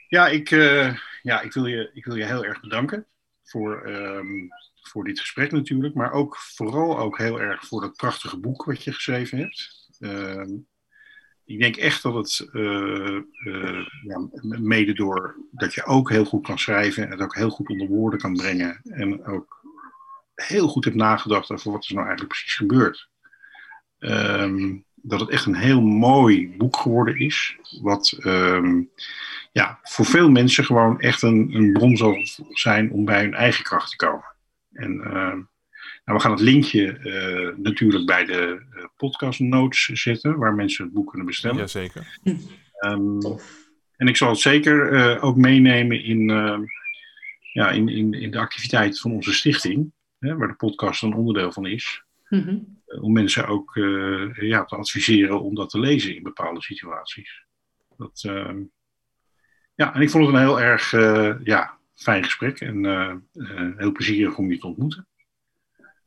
[0.08, 3.06] Ja, ik, uh, ja ik, wil, je, ik wil je heel erg bedanken
[3.42, 4.48] voor, um,
[4.82, 5.94] voor dit gesprek natuurlijk.
[5.94, 9.88] Maar ook vooral ook heel erg voor dat prachtige boek wat je geschreven hebt.
[9.98, 10.44] Uh,
[11.48, 13.20] ik denk echt dat het uh,
[14.02, 14.28] ja,
[14.58, 17.88] mede door dat je ook heel goed kan schrijven en het ook heel goed onder
[17.88, 18.80] woorden kan brengen.
[18.84, 19.64] En ook
[20.34, 23.08] heel goed hebt nagedacht over wat er nou eigenlijk precies gebeurt.
[23.98, 27.56] Um, dat het echt een heel mooi boek geworden is.
[27.82, 28.90] Wat um,
[29.52, 32.18] ja, voor veel mensen gewoon echt een, een bron zal
[32.48, 34.34] zijn om bij hun eigen kracht te komen.
[34.72, 35.34] En uh,
[36.08, 40.84] nou, we gaan het linkje uh, natuurlijk bij de uh, podcast notes zetten, waar mensen
[40.84, 41.58] het boek kunnen bestellen.
[41.58, 42.18] Jazeker.
[42.86, 43.18] Um,
[43.96, 46.28] en ik zal het zeker ook meenemen in,
[47.52, 49.92] ja, in, in, in de activiteit van onze stichting.
[50.18, 52.02] hè, waar de podcast een onderdeel van is.
[52.28, 52.58] Mhm.
[52.86, 57.44] Eh, om mensen ook eh, ja, te adviseren om dat te lezen in bepaalde situaties.
[57.96, 58.62] Dat, ehm,
[59.74, 63.76] ja, en ik vond het een heel erg eh, ja, fijn gesprek en eh, eh,
[63.76, 65.06] heel plezierig om je te ontmoeten.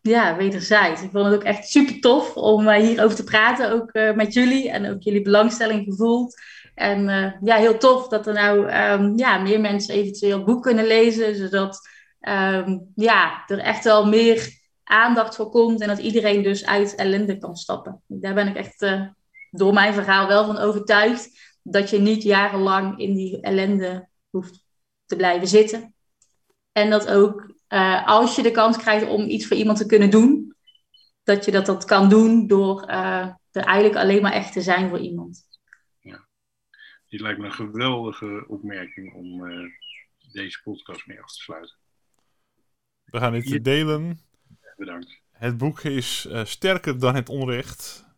[0.01, 1.01] Ja, wederzijds.
[1.01, 4.33] Ik vond het ook echt super tof om uh, hierover te praten, ook uh, met
[4.33, 6.41] jullie en ook jullie belangstelling gevoeld.
[6.75, 10.85] En uh, ja, heel tof dat er nou um, ja, meer mensen eventueel boek kunnen
[10.85, 11.79] lezen, zodat
[12.21, 17.37] um, ja, er echt wel meer aandacht voor komt en dat iedereen dus uit ellende
[17.37, 18.01] kan stappen.
[18.07, 18.85] Daar ben ik echt
[19.51, 21.29] door mijn verhaal wel van overtuigd
[21.63, 24.65] dat je niet jarenlang in die ellende hoeft
[25.05, 25.93] te blijven zitten.
[26.71, 30.09] En dat ook uh, als je de kans krijgt om iets voor iemand te kunnen
[30.09, 30.55] doen,
[31.23, 34.89] dat je dat, dat kan doen door uh, er eigenlijk alleen maar echt te zijn
[34.89, 35.47] voor iemand.
[35.99, 36.27] Ja,
[37.07, 39.69] dit lijkt me een geweldige opmerking om uh,
[40.31, 41.77] deze podcast mee af te sluiten.
[43.05, 44.19] We gaan dit delen.
[44.77, 45.21] Bedankt.
[45.31, 48.09] Het boek is uh, sterker dan het onrecht.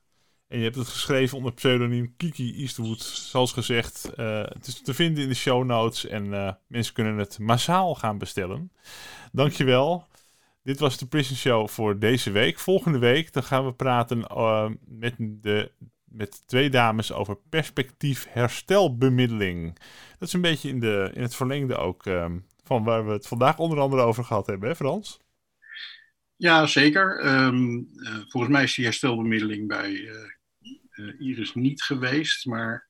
[0.54, 3.01] En je hebt het geschreven onder pseudoniem Kiki Eastwood.
[3.01, 7.18] Zoals gezegd, uh, het is te vinden in de show notes en uh, mensen kunnen
[7.18, 8.72] het massaal gaan bestellen.
[9.32, 10.08] Dankjewel.
[10.64, 12.60] Dit was de Prison Show voor deze week.
[12.60, 15.72] Volgende week dan gaan we praten uh, met, de,
[16.04, 19.80] met twee dames over perspectief herstelbemiddeling.
[20.20, 22.04] Dat is een beetje in, de, in het verlengde ook
[22.64, 25.20] van waar we het vandaag onder andere over gehad hebben, hè Frans?
[26.36, 27.24] Ja, zeker.
[27.26, 27.78] Uh,
[28.28, 30.10] volgens mij is die herstelbemiddeling bij
[31.20, 32.86] Iris niet geweest, maar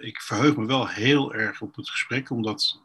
[0.00, 2.80] ik verheug me wel heel erg op het gesprek, omdat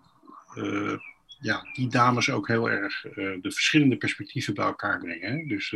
[1.40, 3.02] ja, die dames ook heel erg
[3.42, 5.32] de verschillende perspectieven bij elkaar brengen.
[5.32, 5.46] Hè?
[5.46, 5.70] Dus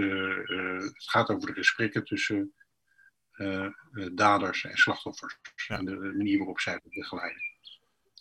[0.93, 2.53] het gaat over de gesprekken tussen
[4.13, 5.35] daders en slachtoffers
[5.67, 5.77] ja.
[5.77, 7.41] en de manier waarop zij dat begeleiden.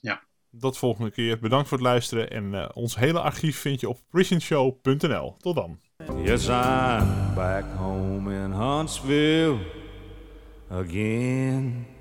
[0.01, 0.23] Ja.
[0.51, 1.39] Dat volgende keer.
[1.39, 2.31] Bedankt voor het luisteren.
[2.31, 5.37] En uh, ons hele archief vind je op prisonshow.nl.
[5.37, 5.81] Tot dan.
[6.25, 9.59] Yes, I'm back home in Huntsville
[10.79, 11.94] again.